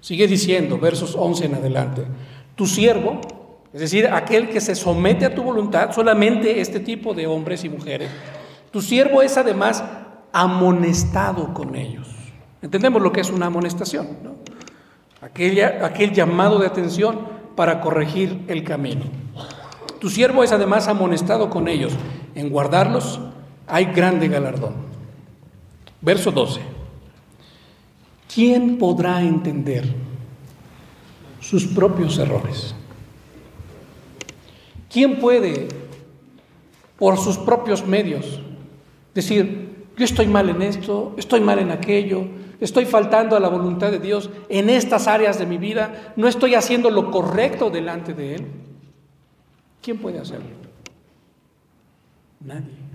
Sigue 0.00 0.26
diciendo, 0.26 0.78
versos 0.78 1.16
11 1.18 1.46
en 1.46 1.54
adelante, 1.56 2.04
tu 2.54 2.66
siervo, 2.66 3.20
es 3.72 3.80
decir, 3.80 4.08
aquel 4.08 4.48
que 4.48 4.60
se 4.60 4.74
somete 4.74 5.26
a 5.26 5.34
tu 5.34 5.42
voluntad, 5.42 5.92
solamente 5.92 6.60
este 6.60 6.80
tipo 6.80 7.12
de 7.14 7.26
hombres 7.26 7.64
y 7.64 7.68
mujeres, 7.68 8.10
tu 8.70 8.80
siervo 8.80 9.22
es 9.22 9.36
además 9.36 9.84
amonestado 10.32 11.52
con 11.52 11.74
ellos. 11.74 12.08
Entendemos 12.62 13.02
lo 13.02 13.12
que 13.12 13.20
es 13.20 13.30
una 13.30 13.46
amonestación, 13.46 14.08
¿no? 14.22 14.36
aquel 15.20 16.12
llamado 16.12 16.58
de 16.58 16.66
atención 16.66 17.20
para 17.56 17.80
corregir 17.80 18.44
el 18.48 18.64
camino. 18.64 19.04
Tu 20.00 20.08
siervo 20.10 20.44
es 20.44 20.52
además 20.52 20.86
amonestado 20.88 21.50
con 21.50 21.66
ellos. 21.66 21.92
En 22.34 22.50
guardarlos 22.50 23.20
hay 23.66 23.86
grande 23.86 24.28
galardón. 24.28 24.74
Verso 26.00 26.30
12. 26.30 26.60
¿Quién 28.32 28.78
podrá 28.78 29.20
entender 29.22 29.92
sus 31.40 31.66
propios 31.66 32.18
errores? 32.18 32.74
¿Quién 34.90 35.18
puede, 35.18 35.68
por 36.98 37.18
sus 37.18 37.36
propios 37.38 37.86
medios, 37.86 38.40
decir, 39.14 39.86
yo 39.96 40.04
estoy 40.04 40.26
mal 40.26 40.48
en 40.48 40.62
esto, 40.62 41.14
estoy 41.18 41.40
mal 41.40 41.58
en 41.58 41.70
aquello, 41.70 42.24
estoy 42.60 42.86
faltando 42.86 43.36
a 43.36 43.40
la 43.40 43.48
voluntad 43.48 43.90
de 43.90 43.98
Dios 43.98 44.30
en 44.48 44.70
estas 44.70 45.06
áreas 45.06 45.38
de 45.38 45.46
mi 45.46 45.58
vida, 45.58 46.14
no 46.16 46.26
estoy 46.26 46.54
haciendo 46.54 46.90
lo 46.90 47.10
correcto 47.10 47.68
delante 47.68 48.14
de 48.14 48.36
Él? 48.36 48.46
¿Quién 49.82 49.98
puede 49.98 50.18
hacerlo? 50.18 50.46
Nadie. 52.40 52.88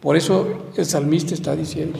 Por 0.00 0.16
eso 0.16 0.70
el 0.76 0.84
salmista 0.84 1.34
está 1.34 1.56
diciendo, 1.56 1.98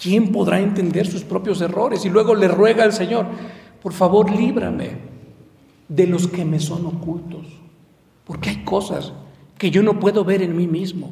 ¿quién 0.00 0.30
podrá 0.30 0.60
entender 0.60 1.06
sus 1.06 1.24
propios 1.24 1.60
errores? 1.60 2.04
Y 2.04 2.10
luego 2.10 2.34
le 2.34 2.48
ruega 2.48 2.84
al 2.84 2.92
Señor, 2.92 3.26
por 3.82 3.92
favor, 3.92 4.30
líbrame 4.30 5.09
de 5.90 6.06
los 6.06 6.28
que 6.28 6.44
me 6.44 6.60
son 6.60 6.86
ocultos. 6.86 7.46
Porque 8.24 8.48
hay 8.48 8.64
cosas 8.64 9.12
que 9.58 9.70
yo 9.70 9.82
no 9.82 10.00
puedo 10.00 10.24
ver 10.24 10.40
en 10.40 10.56
mí 10.56 10.66
mismo. 10.66 11.10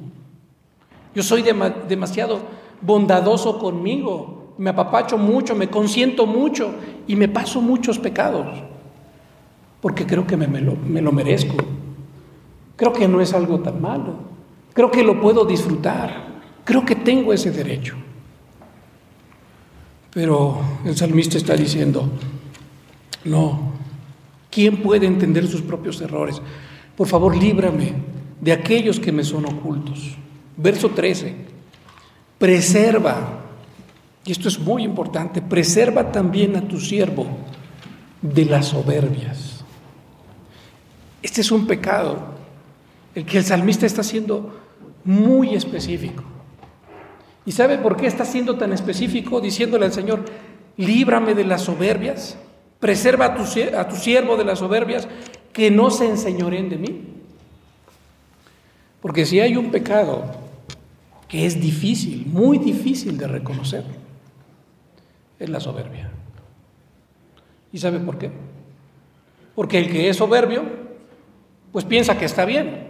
Yo 1.14 1.22
soy 1.22 1.44
demasiado 1.88 2.40
bondadoso 2.80 3.58
conmigo, 3.58 4.54
me 4.56 4.70
apapacho 4.70 5.18
mucho, 5.18 5.54
me 5.56 5.68
consiento 5.68 6.26
mucho 6.26 6.74
y 7.06 7.16
me 7.16 7.28
paso 7.28 7.60
muchos 7.60 7.98
pecados. 7.98 8.46
Porque 9.80 10.06
creo 10.06 10.26
que 10.26 10.36
me, 10.36 10.46
lo, 10.60 10.76
me 10.76 11.02
lo 11.02 11.12
merezco. 11.12 11.56
Creo 12.76 12.92
que 12.92 13.08
no 13.08 13.20
es 13.20 13.34
algo 13.34 13.58
tan 13.58 13.82
malo. 13.82 14.14
Creo 14.72 14.90
que 14.90 15.02
lo 15.02 15.20
puedo 15.20 15.44
disfrutar. 15.44 16.28
Creo 16.64 16.84
que 16.84 16.94
tengo 16.94 17.32
ese 17.32 17.50
derecho. 17.50 17.96
Pero 20.12 20.58
el 20.84 20.96
salmista 20.96 21.36
está 21.36 21.54
diciendo, 21.54 22.08
no, 23.24 23.67
¿Quién 24.50 24.78
puede 24.78 25.06
entender 25.06 25.46
sus 25.46 25.62
propios 25.62 26.00
errores? 26.00 26.40
Por 26.96 27.06
favor, 27.06 27.36
líbrame 27.36 27.92
de 28.40 28.52
aquellos 28.52 28.98
que 28.98 29.12
me 29.12 29.24
son 29.24 29.46
ocultos. 29.46 30.16
Verso 30.56 30.90
13. 30.90 31.34
Preserva, 32.38 33.40
y 34.24 34.32
esto 34.32 34.48
es 34.48 34.58
muy 34.58 34.82
importante, 34.84 35.42
preserva 35.42 36.10
también 36.10 36.56
a 36.56 36.66
tu 36.66 36.80
siervo 36.80 37.26
de 38.22 38.44
las 38.44 38.66
soberbias. 38.66 39.64
Este 41.22 41.40
es 41.40 41.50
un 41.50 41.66
pecado, 41.66 42.16
el 43.14 43.24
que 43.24 43.38
el 43.38 43.44
salmista 43.44 43.86
está 43.86 44.02
siendo 44.02 44.56
muy 45.04 45.54
específico. 45.54 46.22
¿Y 47.44 47.52
sabe 47.52 47.78
por 47.78 47.96
qué 47.96 48.06
está 48.06 48.24
siendo 48.24 48.56
tan 48.56 48.72
específico 48.72 49.40
diciéndole 49.40 49.86
al 49.86 49.92
Señor, 49.92 50.24
líbrame 50.76 51.34
de 51.34 51.44
las 51.44 51.62
soberbias? 51.62 52.36
Preserva 52.80 53.26
a 53.26 53.34
tu, 53.34 53.42
a 53.76 53.88
tu 53.88 53.96
siervo 53.96 54.36
de 54.36 54.44
las 54.44 54.60
soberbias, 54.60 55.08
que 55.52 55.70
no 55.70 55.90
se 55.90 56.08
enseñoren 56.08 56.68
de 56.68 56.78
mí. 56.78 57.04
Porque 59.00 59.26
si 59.26 59.40
hay 59.40 59.56
un 59.56 59.70
pecado 59.70 60.24
que 61.26 61.46
es 61.46 61.60
difícil, 61.60 62.26
muy 62.26 62.58
difícil 62.58 63.18
de 63.18 63.26
reconocer, 63.26 63.84
es 65.38 65.48
la 65.48 65.60
soberbia. 65.60 66.10
¿Y 67.72 67.78
sabe 67.78 68.00
por 68.00 68.18
qué? 68.18 68.30
Porque 69.54 69.78
el 69.78 69.90
que 69.90 70.08
es 70.08 70.16
soberbio, 70.16 70.62
pues 71.72 71.84
piensa 71.84 72.16
que 72.16 72.24
está 72.24 72.44
bien 72.44 72.88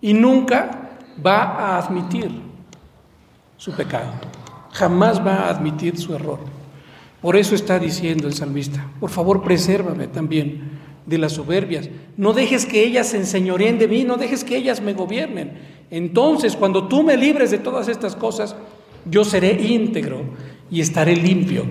y 0.00 0.14
nunca 0.14 0.90
va 1.24 1.42
a 1.42 1.78
admitir 1.78 2.30
su 3.56 3.72
pecado, 3.72 4.12
jamás 4.72 5.24
va 5.24 5.36
a 5.36 5.48
admitir 5.50 5.98
su 5.98 6.14
error. 6.14 6.38
Por 7.24 7.36
eso 7.36 7.54
está 7.54 7.78
diciendo 7.78 8.28
el 8.28 8.34
salmista, 8.34 8.86
por 9.00 9.08
favor 9.08 9.42
presérvame 9.42 10.08
también 10.08 10.60
de 11.06 11.16
las 11.16 11.32
soberbias. 11.32 11.88
No 12.18 12.34
dejes 12.34 12.66
que 12.66 12.84
ellas 12.84 13.06
se 13.06 13.16
enseñoreen 13.16 13.78
de 13.78 13.88
mí, 13.88 14.04
no 14.04 14.18
dejes 14.18 14.44
que 14.44 14.58
ellas 14.58 14.82
me 14.82 14.92
gobiernen. 14.92 15.54
Entonces, 15.90 16.54
cuando 16.54 16.86
tú 16.86 17.02
me 17.02 17.16
libres 17.16 17.50
de 17.50 17.56
todas 17.56 17.88
estas 17.88 18.14
cosas, 18.14 18.54
yo 19.06 19.24
seré 19.24 19.52
íntegro 19.52 20.20
y 20.70 20.82
estaré 20.82 21.16
limpio 21.16 21.64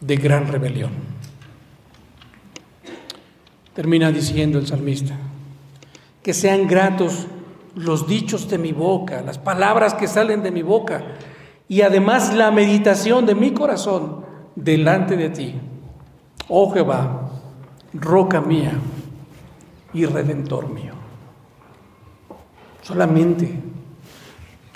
de 0.00 0.16
gran 0.16 0.48
rebelión. 0.48 0.90
Termina 3.74 4.10
diciendo 4.10 4.58
el 4.58 4.66
salmista, 4.66 5.16
que 6.20 6.34
sean 6.34 6.66
gratos 6.66 7.28
los 7.76 8.08
dichos 8.08 8.50
de 8.50 8.58
mi 8.58 8.72
boca, 8.72 9.22
las 9.22 9.38
palabras 9.38 9.94
que 9.94 10.08
salen 10.08 10.42
de 10.42 10.50
mi 10.50 10.62
boca 10.62 11.04
y 11.68 11.82
además 11.82 12.34
la 12.34 12.50
meditación 12.50 13.24
de 13.24 13.36
mi 13.36 13.52
corazón 13.52 14.28
delante 14.54 15.16
de 15.16 15.30
ti, 15.30 15.54
oh 16.48 16.70
Jehová, 16.72 17.30
roca 17.92 18.40
mía 18.40 18.72
y 19.92 20.06
redentor 20.06 20.68
mío. 20.68 20.94
Solamente, 22.82 23.60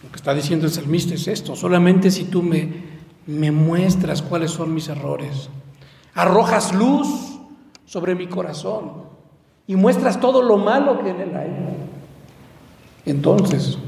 lo 0.03 0.11
que 0.11 0.17
está 0.17 0.35
diciendo 0.35 0.67
el 0.67 0.73
salmista 0.73 1.15
es 1.15 1.27
esto, 1.29 1.57
solamente 1.57 2.11
si 2.11 2.25
tú 2.25 2.43
me, 2.43 2.85
me 3.27 3.51
muestras 3.51 4.23
cuáles 4.23 4.51
son 4.51 4.75
mis 4.75 4.89
errores, 4.89 5.49
arrojas 6.15 6.75
luz 6.75 7.39
sobre 7.87 8.15
mi 8.15 8.27
corazón 8.27 9.05
y 9.67 9.77
muestras 9.77 10.21
todo 10.21 10.43
lo 10.43 10.59
malo 10.59 11.03
que 11.03 11.11
en 11.11 11.21
él 11.21 11.37
hay, 11.37 11.51
entonces 13.07 13.79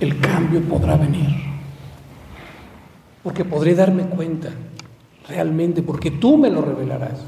el 0.00 0.18
cambio 0.18 0.62
podrá 0.62 0.96
venir 0.96 1.49
porque 3.22 3.44
podré 3.44 3.74
darme 3.74 4.04
cuenta 4.04 4.50
realmente, 5.28 5.82
porque 5.82 6.10
tú 6.10 6.36
me 6.36 6.50
lo 6.50 6.62
revelarás, 6.62 7.20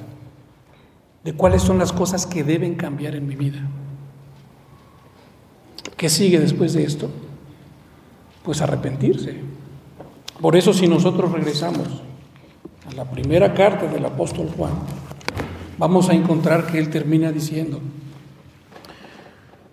de 1.22 1.33
cuáles 1.35 1.62
son 1.62 1.78
las 1.78 1.92
cosas 1.92 2.26
que 2.26 2.42
deben 2.42 2.74
cambiar 2.74 3.14
en 3.14 3.26
mi 3.26 3.37
vida. 3.37 3.61
¿Qué 5.96 6.09
sigue 6.09 6.40
después 6.40 6.72
de 6.72 6.85
esto? 6.85 7.11
Pues 8.42 8.61
arrepentirse. 8.61 9.37
Por 10.40 10.57
eso 10.57 10.72
si 10.72 10.88
nosotros 10.88 11.31
regresamos 11.31 11.87
a 12.90 12.92
la 12.94 13.09
primera 13.09 13.55
carta 13.55 13.87
del 13.87 14.05
apóstol 14.05 14.50
Juan, 14.57 14.72
vamos 15.78 16.09
a 16.09 16.14
encontrar 16.14 16.66
que 16.66 16.78
él 16.78 16.90
termina 16.90 17.31
diciendo, 17.31 17.81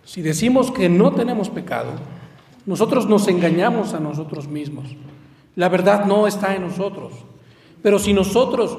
si 0.04 0.22
decimos 0.22 0.72
que 0.72 0.90
no 0.90 1.14
tenemos 1.14 1.50
pecado, 1.50 1.94
nosotros 2.66 3.08
nos 3.08 3.28
engañamos 3.28 3.94
a 3.96 4.00
nosotros 4.00 4.48
mismos. 4.48 4.96
La 5.60 5.68
verdad 5.68 6.06
no 6.06 6.26
está 6.26 6.56
en 6.56 6.62
nosotros. 6.62 7.12
Pero 7.84 8.00
si 8.00 8.14
nosotros, 8.14 8.78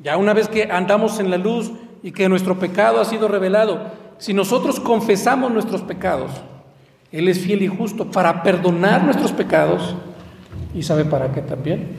ya 0.00 0.16
una 0.16 0.32
vez 0.32 0.48
que 0.48 0.64
andamos 0.64 1.20
en 1.20 1.30
la 1.30 1.38
luz 1.38 1.70
y 2.02 2.10
que 2.10 2.28
nuestro 2.28 2.58
pecado 2.58 3.00
ha 3.00 3.04
sido 3.04 3.28
revelado, 3.28 3.86
si 4.18 4.34
nosotros 4.34 4.80
confesamos 4.80 5.52
nuestros 5.52 5.80
pecados, 5.82 6.32
Él 7.12 7.28
es 7.28 7.38
fiel 7.38 7.62
y 7.62 7.68
justo 7.68 8.10
para 8.10 8.42
perdonar 8.42 9.04
nuestros 9.04 9.30
pecados 9.30 9.94
y 10.74 10.82
sabe 10.82 11.04
para 11.04 11.30
qué 11.30 11.40
también, 11.40 11.90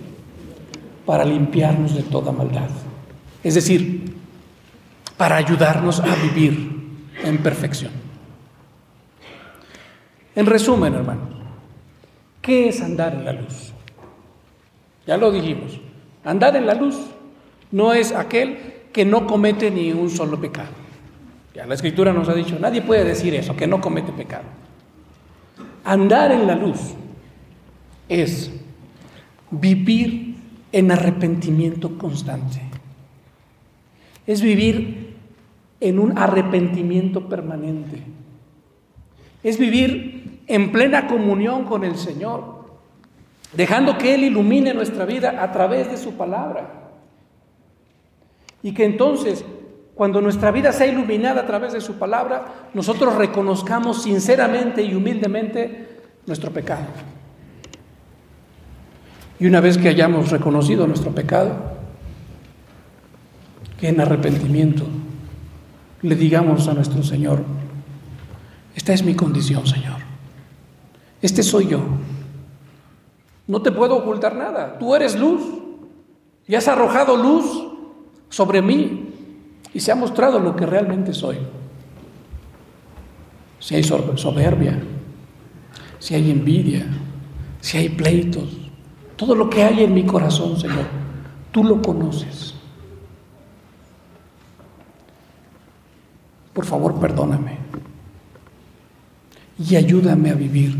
para 1.05 1.23
limpiarnos 1.23 1.95
de 1.95 2.03
toda 2.03 2.33
maldad. 2.33 2.67
Es 3.41 3.55
decir, 3.55 4.17
para 5.15 5.37
ayudarnos 5.37 6.01
a 6.01 6.13
vivir 6.15 7.07
en 7.23 7.37
perfección. 7.37 7.93
En 10.35 10.45
resumen, 10.45 10.93
hermanos, 10.93 11.29
¿qué 12.41 12.67
es 12.67 12.81
andar 12.81 13.13
en 13.13 13.23
la 13.23 13.31
luz? 13.31 13.72
Ya 15.05 15.17
lo 15.17 15.31
dijimos. 15.31 15.79
Andar 16.23 16.55
en 16.55 16.65
la 16.65 16.73
luz 16.73 16.97
no 17.71 17.93
es 17.93 18.11
aquel 18.11 18.57
que 18.93 19.05
no 19.05 19.27
comete 19.27 19.71
ni 19.71 19.91
un 19.91 20.09
solo 20.09 20.39
pecado. 20.39 20.69
Ya 21.53 21.65
la 21.65 21.75
escritura 21.75 22.13
nos 22.13 22.29
ha 22.29 22.33
dicho, 22.33 22.57
nadie 22.59 22.81
puede 22.81 23.03
decir 23.03 23.35
eso, 23.35 23.55
que 23.55 23.67
no 23.67 23.81
comete 23.81 24.11
pecado. 24.11 24.45
Andar 25.83 26.31
en 26.31 26.47
la 26.47 26.55
luz 26.55 26.79
es 28.07 28.51
vivir 29.51 30.35
en 30.71 30.91
arrepentimiento 30.91 31.97
constante. 31.97 32.61
Es 34.25 34.41
vivir 34.41 35.15
en 35.79 35.99
un 35.99 36.17
arrepentimiento 36.17 37.27
permanente. 37.27 38.01
Es 39.43 39.59
vivir 39.59 40.39
en 40.47 40.71
plena 40.71 41.07
comunión 41.07 41.65
con 41.65 41.83
el 41.83 41.97
Señor, 41.97 42.52
dejando 43.55 43.97
que 43.97 44.15
Él 44.15 44.23
ilumine 44.23 44.73
nuestra 44.73 45.05
vida 45.05 45.41
a 45.41 45.51
través 45.51 45.89
de 45.89 45.97
su 45.97 46.13
palabra. 46.13 46.91
Y 48.61 48.73
que 48.73 48.85
entonces, 48.85 49.43
cuando 49.95 50.21
nuestra 50.21 50.51
vida 50.51 50.71
sea 50.71 50.87
iluminada 50.87 51.41
a 51.41 51.45
través 51.45 51.73
de 51.73 51.81
su 51.81 51.95
palabra, 51.95 52.69
nosotros 52.73 53.15
reconozcamos 53.15 54.03
sinceramente 54.03 54.81
y 54.81 54.95
humildemente 54.95 56.01
nuestro 56.25 56.51
pecado. 56.51 56.85
Y 59.39 59.45
una 59.45 59.59
vez 59.59 59.77
que 59.77 59.89
hayamos 59.89 60.31
reconocido 60.31 60.87
nuestro 60.87 61.11
pecado, 61.11 61.73
que 63.79 63.89
en 63.89 63.99
arrepentimiento 63.99 64.85
le 66.01 66.15
digamos 66.15 66.67
a 66.67 66.73
nuestro 66.73 67.03
Señor, 67.03 67.43
esta 68.75 68.93
es 68.93 69.03
mi 69.03 69.15
condición, 69.15 69.67
Señor. 69.67 69.97
Este 71.21 71.43
soy 71.43 71.67
yo. 71.67 71.81
No 73.47 73.61
te 73.61 73.71
puedo 73.71 73.97
ocultar 73.97 74.35
nada. 74.35 74.77
Tú 74.79 74.95
eres 74.95 75.19
luz 75.19 75.41
y 76.47 76.55
has 76.55 76.67
arrojado 76.67 77.15
luz 77.17 77.45
sobre 78.29 78.61
mí 78.61 79.09
y 79.73 79.79
se 79.79 79.91
ha 79.91 79.95
mostrado 79.95 80.39
lo 80.39 80.55
que 80.55 80.65
realmente 80.65 81.13
soy. 81.13 81.37
Si 83.59 83.75
hay 83.75 83.83
soberbia, 83.83 84.81
si 85.99 86.15
hay 86.15 86.31
envidia, 86.31 86.85
si 87.61 87.77
hay 87.77 87.89
pleitos, 87.89 88.49
todo 89.15 89.35
lo 89.35 89.49
que 89.49 89.63
hay 89.63 89.83
en 89.83 89.93
mi 89.93 90.03
corazón, 90.03 90.59
Señor, 90.59 90.85
tú 91.51 91.63
lo 91.63 91.81
conoces. 91.81 92.55
Por 96.53 96.65
favor, 96.65 96.99
perdóname 96.99 97.57
y 99.57 99.75
ayúdame 99.75 100.29
a 100.31 100.35
vivir 100.35 100.75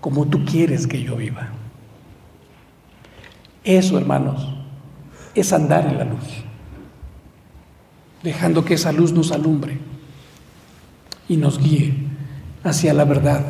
como 0.00 0.26
tú 0.26 0.44
quieres 0.44 0.86
que 0.86 1.02
yo 1.02 1.16
viva. 1.16 1.55
Eso, 3.66 3.98
hermanos, 3.98 4.48
es 5.34 5.52
andar 5.52 5.86
en 5.86 5.98
la 5.98 6.04
luz, 6.04 6.22
dejando 8.22 8.64
que 8.64 8.74
esa 8.74 8.92
luz 8.92 9.12
nos 9.12 9.32
alumbre 9.32 9.76
y 11.28 11.36
nos 11.36 11.58
guíe 11.58 11.92
hacia 12.62 12.94
la 12.94 13.02
verdad 13.02 13.44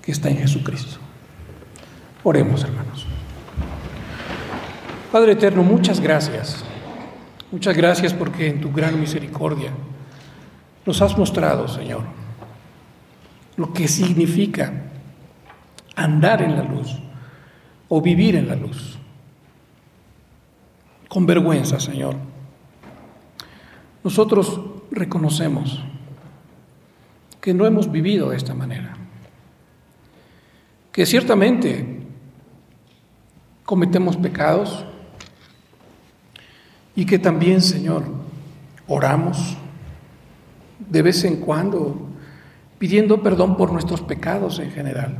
que 0.00 0.10
está 0.10 0.30
en 0.30 0.38
Jesucristo. 0.38 0.96
Oremos, 2.22 2.64
hermanos. 2.64 3.06
Padre 5.12 5.32
Eterno, 5.32 5.62
muchas 5.62 6.00
gracias. 6.00 6.64
Muchas 7.52 7.76
gracias 7.76 8.14
porque 8.14 8.48
en 8.48 8.62
tu 8.62 8.72
gran 8.72 8.98
misericordia 8.98 9.70
nos 10.86 11.02
has 11.02 11.16
mostrado, 11.18 11.68
Señor, 11.68 12.04
lo 13.58 13.70
que 13.74 13.86
significa 13.86 14.72
andar 15.94 16.40
en 16.40 16.56
la 16.56 16.62
luz 16.62 17.03
o 17.88 18.00
vivir 18.00 18.36
en 18.36 18.48
la 18.48 18.56
luz. 18.56 18.98
Con 21.08 21.26
vergüenza, 21.26 21.78
Señor. 21.78 22.16
Nosotros 24.02 24.60
reconocemos 24.90 25.82
que 27.40 27.54
no 27.54 27.66
hemos 27.66 27.90
vivido 27.90 28.30
de 28.30 28.36
esta 28.36 28.54
manera. 28.54 28.96
Que 30.92 31.06
ciertamente 31.06 32.00
cometemos 33.64 34.16
pecados 34.16 34.84
y 36.96 37.04
que 37.06 37.18
también, 37.18 37.60
Señor, 37.60 38.04
oramos 38.86 39.56
de 40.78 41.02
vez 41.02 41.24
en 41.24 41.36
cuando 41.36 42.08
pidiendo 42.78 43.22
perdón 43.22 43.56
por 43.56 43.72
nuestros 43.72 44.00
pecados 44.02 44.58
en 44.58 44.70
general. 44.70 45.16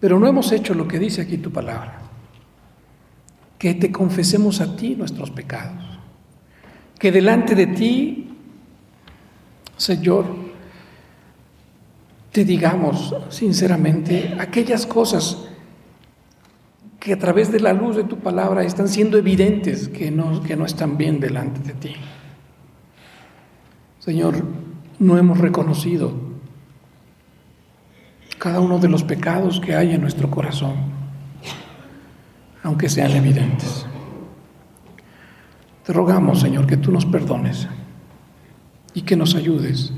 Pero 0.00 0.18
no 0.18 0.26
hemos 0.26 0.52
hecho 0.52 0.74
lo 0.74 0.86
que 0.86 0.98
dice 0.98 1.22
aquí 1.22 1.38
tu 1.38 1.50
palabra, 1.50 1.98
que 3.58 3.74
te 3.74 3.90
confesemos 3.90 4.60
a 4.60 4.76
ti 4.76 4.94
nuestros 4.94 5.30
pecados, 5.30 5.84
que 6.98 7.10
delante 7.10 7.54
de 7.54 7.66
ti, 7.66 8.36
Señor, 9.76 10.26
te 12.30 12.44
digamos 12.44 13.14
sinceramente 13.30 14.36
aquellas 14.38 14.86
cosas 14.86 15.48
que 17.00 17.12
a 17.12 17.18
través 17.18 17.50
de 17.50 17.60
la 17.60 17.72
luz 17.72 17.96
de 17.96 18.04
tu 18.04 18.18
palabra 18.18 18.64
están 18.64 18.88
siendo 18.88 19.18
evidentes 19.18 19.88
que 19.88 20.10
no, 20.10 20.42
que 20.42 20.56
no 20.56 20.66
están 20.66 20.96
bien 20.96 21.20
delante 21.20 21.60
de 21.60 21.72
ti. 21.74 21.94
Señor, 23.98 24.44
no 24.98 25.16
hemos 25.16 25.38
reconocido 25.38 26.27
cada 28.38 28.60
uno 28.60 28.78
de 28.78 28.88
los 28.88 29.02
pecados 29.02 29.60
que 29.60 29.74
hay 29.74 29.92
en 29.92 30.00
nuestro 30.00 30.30
corazón, 30.30 30.74
aunque 32.62 32.88
sean 32.88 33.10
evidentes. 33.10 33.86
Te 35.84 35.92
rogamos, 35.92 36.40
Señor, 36.40 36.66
que 36.66 36.76
tú 36.76 36.92
nos 36.92 37.04
perdones 37.04 37.68
y 38.94 39.02
que 39.02 39.16
nos 39.16 39.34
ayudes 39.34 39.92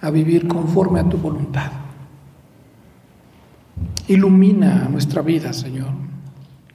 a 0.00 0.10
vivir 0.10 0.46
conforme 0.46 1.00
a 1.00 1.08
tu 1.08 1.16
voluntad. 1.16 1.72
Ilumina 4.08 4.88
nuestra 4.90 5.22
vida, 5.22 5.52
Señor, 5.52 5.92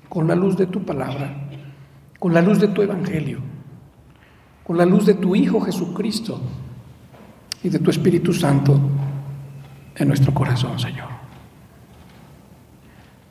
con 0.09 0.27
la 0.27 0.35
luz 0.35 0.57
de 0.57 0.67
tu 0.67 0.83
palabra, 0.83 1.49
con 2.17 2.33
la 2.33 2.41
luz 2.41 2.59
de 2.59 2.69
tu 2.69 2.81
evangelio, 2.81 3.39
con 4.63 4.77
la 4.77 4.85
luz 4.85 5.05
de 5.05 5.13
tu 5.13 5.35
Hijo 5.35 5.59
Jesucristo 5.61 6.41
y 7.61 7.69
de 7.69 7.79
tu 7.79 7.91
Espíritu 7.91 8.33
Santo 8.33 8.79
en 9.97 10.07
nuestro 10.07 10.33
corazón, 10.33 10.79
Señor. 10.79 11.09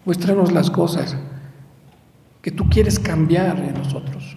Muéstranos 0.05 0.53
las 0.53 0.71
cosas 0.71 1.17
que 2.43 2.51
tú 2.51 2.69
quieres 2.69 2.99
cambiar 2.99 3.59
en 3.59 3.75
nosotros. 3.75 4.37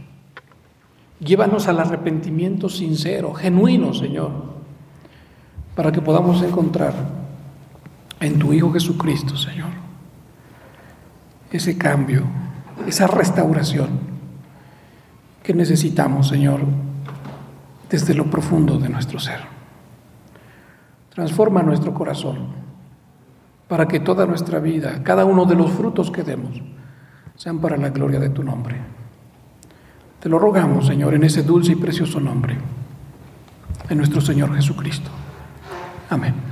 Llévanos 1.20 1.68
al 1.68 1.80
arrepentimiento 1.80 2.70
sincero, 2.70 3.34
genuino, 3.34 3.94
Señor, 3.94 4.32
para 5.76 5.92
que 5.92 6.02
podamos 6.02 6.42
encontrar 6.42 6.94
en 8.20 8.40
tu 8.40 8.54
Hijo 8.54 8.72
Jesucristo, 8.72 9.36
Señor, 9.36 9.70
ese 11.52 11.78
cambio, 11.78 12.24
esa 12.88 13.08
restauración 13.08 13.90
que 15.44 15.54
necesitamos, 15.54 16.28
Señor, 16.28 16.62
desde 17.90 18.14
lo 18.14 18.30
profundo 18.30 18.78
de 18.78 18.90
nuestro 18.90 19.20
ser. 19.20 19.59
Transforma 21.20 21.62
nuestro 21.62 21.94
corazón 21.94 22.38
para 23.68 23.90
que 23.90 24.00
toda 24.00 24.26
nuestra 24.26 24.60
vida, 24.60 25.04
cada 25.04 25.26
uno 25.26 25.44
de 25.44 25.54
los 25.54 25.70
frutos 25.70 26.10
que 26.10 26.24
demos, 26.24 26.62
sean 27.36 27.60
para 27.60 27.76
la 27.76 27.90
gloria 27.90 28.22
de 28.22 28.30
tu 28.30 28.42
nombre. 28.42 28.78
Te 30.22 30.30
lo 30.30 30.40
rogamos, 30.40 30.88
Señor, 30.88 31.14
en 31.16 31.26
ese 31.26 31.44
dulce 31.44 31.74
y 31.74 31.76
precioso 31.76 32.22
nombre 32.22 32.56
de 33.90 33.96
nuestro 33.96 34.22
Señor 34.22 34.56
Jesucristo. 34.56 35.10
Amén. 36.10 36.49